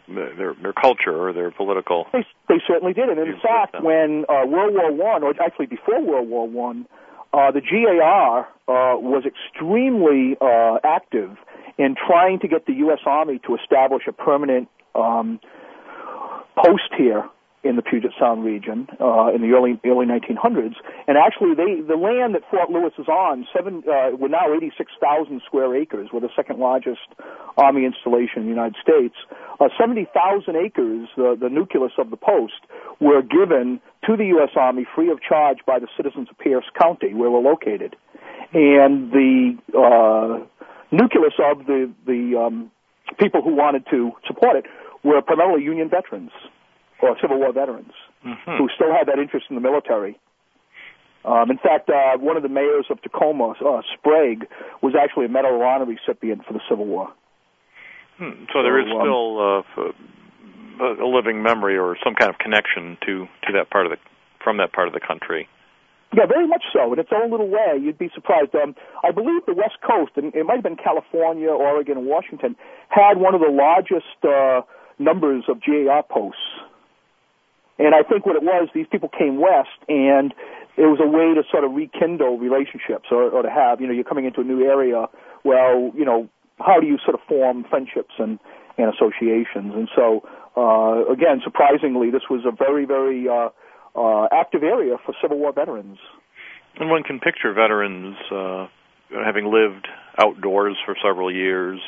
[0.09, 2.07] their their culture or their political.
[2.13, 3.85] They, they certainly did, and in fact, them.
[3.85, 6.87] when uh, World War One, or actually before World War One,
[7.33, 11.37] uh, the GAR uh, was extremely uh, active
[11.79, 13.01] in trying to get the U.S.
[13.07, 15.41] Army to establish a permanent um,
[16.57, 17.25] post here
[17.63, 20.77] in the Puget Sound region uh, in the early early 1900s.
[21.07, 25.43] And actually, they the land that Fort Lewis is on, seven uh, we're now 86,000
[25.45, 26.09] square acres.
[26.13, 27.05] We're the second largest
[27.59, 29.15] Army installation in the United States.
[29.61, 32.65] Uh, 70,000 acres, the the nucleus of the post,
[32.99, 34.51] were given to the U.S.
[34.57, 37.95] Army free of charge by the citizens of Pierce County, where we're located.
[38.55, 40.45] And the uh,
[40.91, 42.71] nucleus of the the um,
[43.19, 44.65] people who wanted to support it
[45.05, 46.31] were primarily Union veterans
[47.03, 47.93] or Civil War veterans
[48.25, 48.59] Mhm.
[48.59, 50.19] who still had that interest in the military.
[51.25, 54.47] Um, in fact, uh, one of the mayors of Tacoma, uh, Sprague,
[54.81, 57.13] was actually a Medal of Honor recipient for the Civil War.
[58.17, 58.45] Hmm.
[58.53, 63.29] So there is um, still uh, a living memory or some kind of connection to
[63.47, 63.99] to that part of the
[64.43, 65.49] from that part of the country.
[66.13, 66.93] Yeah, very much so.
[66.93, 68.55] In its own little way, you'd be surprised.
[68.55, 68.75] Um,
[69.05, 72.57] I believe the West Coast, and it might have been California, Oregon, and Washington,
[72.89, 74.63] had one of the largest uh,
[74.99, 76.41] numbers of GAR posts.
[77.81, 80.35] And I think what it was, these people came west, and
[80.77, 83.95] it was a way to sort of rekindle relationships, or, or to have, you know,
[83.97, 85.09] you're coming into a new area.
[85.45, 86.29] Well, you know,
[86.61, 88.39] how do you sort of form friendships and
[88.77, 89.73] and associations?
[89.75, 90.23] And so,
[90.57, 93.49] uh, again, surprisingly, this was a very, very uh,
[93.97, 95.99] uh, active area for Civil War veterans.
[96.79, 98.69] And one can picture veterans uh,
[99.25, 101.81] having lived outdoors for several years,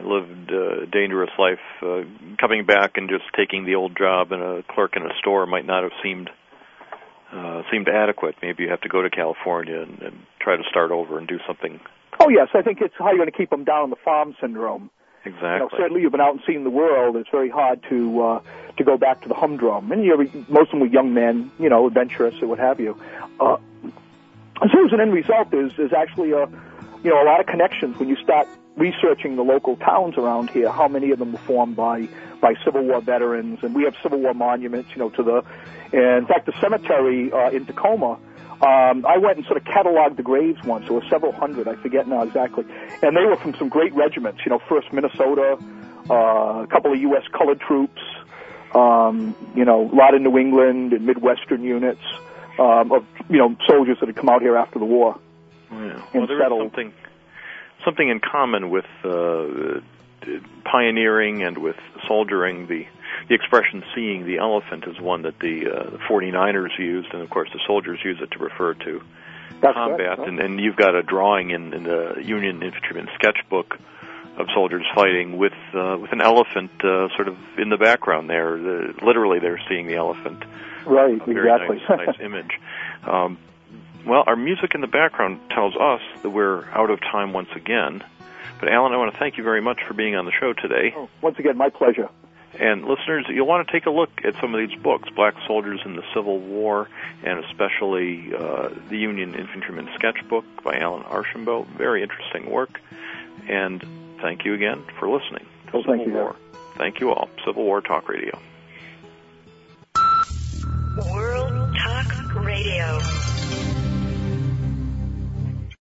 [0.00, 2.02] lived a dangerous life, uh,
[2.40, 5.66] coming back and just taking the old job and a clerk in a store might
[5.66, 6.30] not have seemed
[7.32, 8.36] uh, seemed adequate.
[8.40, 11.38] Maybe you have to go to California and, and try to start over and do
[11.46, 11.78] something
[12.20, 14.34] Oh yes, I think it's how you're going to keep them down on the farm
[14.40, 14.90] syndrome.
[15.24, 15.78] You know, exactly.
[15.78, 17.16] certainly you've been out and seen the world.
[17.16, 18.40] It's very hard to uh,
[18.76, 19.92] to go back to the humdrum.
[19.92, 20.16] And you're
[20.48, 23.00] most of them were young men, you know, adventurous or what have you.
[23.38, 23.58] Uh,
[24.72, 26.48] so as an end result, is is actually a
[27.02, 30.70] you know a lot of connections when you start researching the local towns around here.
[30.70, 32.08] How many of them were formed by
[32.40, 35.44] by Civil War veterans, and we have Civil War monuments, you know, to the.
[35.92, 38.18] And in fact, the cemetery uh, in Tacoma.
[38.60, 40.86] Um, I went and sort of cataloged the graves once.
[40.86, 41.68] There were several hundred.
[41.68, 42.64] I forget now exactly,
[43.02, 44.40] and they were from some great regiments.
[44.44, 45.58] You know, First Minnesota,
[46.10, 47.22] uh, a couple of U.S.
[47.32, 48.02] colored troops.
[48.74, 52.02] Um, you know, a lot of New England and Midwestern units
[52.58, 55.18] um, of you know soldiers that had come out here after the war.
[55.70, 56.02] Yeah.
[56.14, 56.62] Well, there is settled.
[56.62, 56.92] something
[57.84, 59.80] something in common with uh,
[60.64, 62.66] pioneering and with soldiering.
[62.66, 62.86] The
[63.28, 67.30] the expression "seeing the elephant" is one that the, uh, the 49ers used, and of
[67.30, 69.02] course the soldiers use it to refer to
[69.60, 70.18] That's combat.
[70.18, 70.28] right.
[70.28, 73.78] And, and you've got a drawing in, in the Union Infantryman sketchbook
[74.38, 78.56] of soldiers fighting with uh, with an elephant uh, sort of in the background there.
[78.56, 80.44] The, literally, they're seeing the elephant.
[80.86, 81.80] Right, A very exactly.
[81.88, 82.50] nice, nice image.
[83.04, 83.38] Um,
[84.08, 88.02] well, our music in the background tells us that we're out of time once again.
[88.60, 90.92] But Alan, I want to thank you very much for being on the show today.
[90.96, 92.08] Oh, Once again, my pleasure.
[92.58, 95.80] And listeners, you'll want to take a look at some of these books, Black Soldiers
[95.84, 96.88] in the Civil War,
[97.22, 101.68] and especially uh, the Union Infantryman Sketchbook by Alan Archambault.
[101.68, 102.80] Very interesting work.
[103.48, 103.84] And
[104.22, 106.36] thank you again for listening to Oh, Civil thank you, War.
[106.76, 107.28] Thank you all.
[107.44, 108.40] Civil War Talk Radio.
[111.12, 112.98] World Talk Radio.